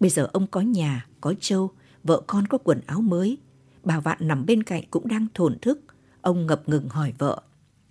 Bây 0.00 0.10
giờ 0.10 0.28
ông 0.32 0.46
có 0.46 0.60
nhà, 0.60 1.06
có 1.20 1.34
trâu, 1.40 1.70
vợ 2.04 2.22
con 2.26 2.46
có 2.46 2.58
quần 2.58 2.80
áo 2.86 3.00
mới. 3.00 3.38
Bà 3.82 4.00
Vạn 4.00 4.18
nằm 4.20 4.46
bên 4.46 4.62
cạnh 4.62 4.82
cũng 4.90 5.08
đang 5.08 5.26
thổn 5.34 5.58
thức. 5.62 5.80
Ông 6.20 6.46
ngập 6.46 6.68
ngừng 6.68 6.88
hỏi 6.88 7.12
vợ. 7.18 7.42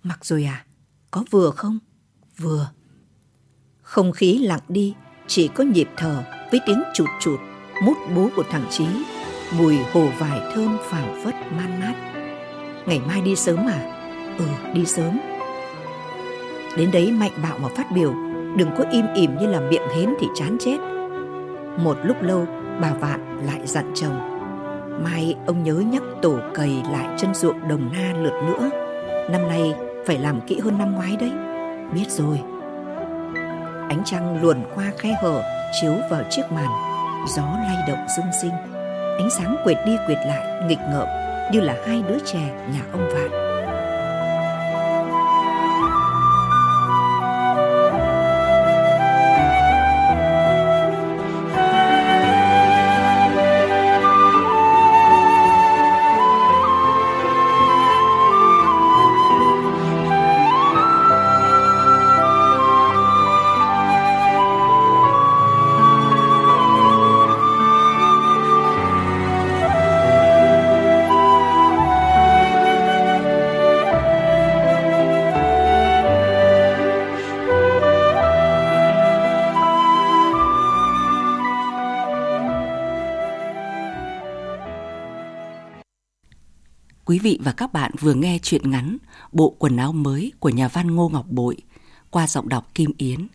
Mặc 0.02 0.24
rồi 0.24 0.44
à? 0.44 0.66
Có 1.10 1.24
vừa 1.30 1.50
không? 1.50 1.78
Vừa. 2.38 2.70
Không 3.82 4.12
khí 4.12 4.38
lặng 4.38 4.60
đi, 4.68 4.94
chỉ 5.26 5.48
có 5.48 5.64
nhịp 5.64 5.88
thở 5.96 6.24
với 6.50 6.60
tiếng 6.66 6.82
chụt 6.94 7.08
chụt, 7.20 7.40
mút 7.82 7.96
bú 8.14 8.28
của 8.36 8.44
thằng 8.50 8.66
Chí, 8.70 8.86
mùi 9.58 9.76
hồ 9.76 10.08
vải 10.18 10.40
thơm 10.54 10.76
phảng 10.90 11.24
phất 11.24 11.34
man 11.34 11.80
mát. 11.80 12.23
Ngày 12.86 13.00
mai 13.06 13.20
đi 13.20 13.36
sớm 13.36 13.68
à? 13.68 13.80
Ừ, 14.38 14.44
đi 14.74 14.84
sớm. 14.86 15.20
Đến 16.76 16.90
đấy 16.92 17.12
mạnh 17.12 17.32
bạo 17.42 17.58
mà 17.62 17.68
phát 17.76 17.86
biểu, 17.94 18.14
đừng 18.56 18.70
có 18.78 18.84
im 18.90 19.04
ỉm 19.14 19.38
như 19.40 19.46
là 19.46 19.60
miệng 19.60 19.88
hến 19.96 20.14
thì 20.20 20.26
chán 20.34 20.56
chết. 20.60 20.76
Một 21.78 21.96
lúc 22.02 22.22
lâu, 22.22 22.46
bà 22.80 22.92
Vạn 22.92 23.38
lại 23.46 23.60
dặn 23.64 23.92
chồng. 23.94 24.40
Mai 25.04 25.36
ông 25.46 25.62
nhớ 25.62 25.74
nhắc 25.74 26.02
tổ 26.22 26.36
cầy 26.54 26.82
lại 26.92 27.08
chân 27.16 27.34
ruộng 27.34 27.68
đồng 27.68 27.90
na 27.92 28.12
lượt 28.18 28.42
nữa. 28.46 28.70
Năm 29.30 29.48
nay 29.48 29.74
phải 30.06 30.18
làm 30.18 30.40
kỹ 30.40 30.60
hơn 30.60 30.78
năm 30.78 30.94
ngoái 30.94 31.16
đấy. 31.20 31.32
Biết 31.94 32.10
rồi. 32.10 32.40
Ánh 33.88 34.02
trăng 34.04 34.42
luồn 34.42 34.58
qua 34.74 34.84
khe 34.98 35.16
hở 35.22 35.42
chiếu 35.80 35.92
vào 36.10 36.22
chiếc 36.30 36.42
màn. 36.50 36.68
Gió 37.36 37.42
lay 37.42 37.76
động 37.88 38.06
rung 38.16 38.26
rinh. 38.42 38.54
Ánh 39.18 39.30
sáng 39.30 39.56
quệt 39.64 39.76
đi 39.86 39.96
quệt 40.06 40.18
lại 40.26 40.62
nghịch 40.68 40.80
ngợm 40.92 41.23
như 41.52 41.60
là 41.60 41.76
hai 41.86 42.02
đứa 42.08 42.18
trẻ 42.26 42.66
nhà 42.72 42.80
ông 42.92 43.08
Vạn. 43.14 43.43
Vị 87.24 87.38
và 87.42 87.52
các 87.52 87.72
bạn 87.72 87.92
vừa 88.00 88.14
nghe 88.14 88.38
chuyện 88.42 88.70
ngắn 88.70 88.96
Bộ 89.32 89.56
quần 89.58 89.76
áo 89.76 89.92
mới 89.92 90.32
của 90.40 90.48
nhà 90.48 90.68
văn 90.68 90.94
Ngô 90.94 91.08
Ngọc 91.08 91.26
Bội 91.28 91.56
qua 92.10 92.26
giọng 92.26 92.48
đọc 92.48 92.74
Kim 92.74 92.90
Yến. 92.98 93.26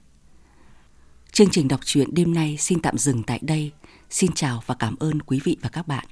Chương 1.32 1.50
trình 1.52 1.68
đọc 1.68 1.80
truyện 1.84 2.14
đêm 2.14 2.34
nay 2.34 2.58
xin 2.60 2.82
tạm 2.82 2.98
dừng 2.98 3.24
tại 3.24 3.40
đây. 3.42 3.72
Xin 4.10 4.32
chào 4.36 4.64
và 4.66 4.76
cảm 4.76 4.96
ơn 5.00 5.22
quý 5.22 5.40
vị 5.44 5.58
và 5.62 5.70
các 5.70 5.88
bạn. 5.88 6.06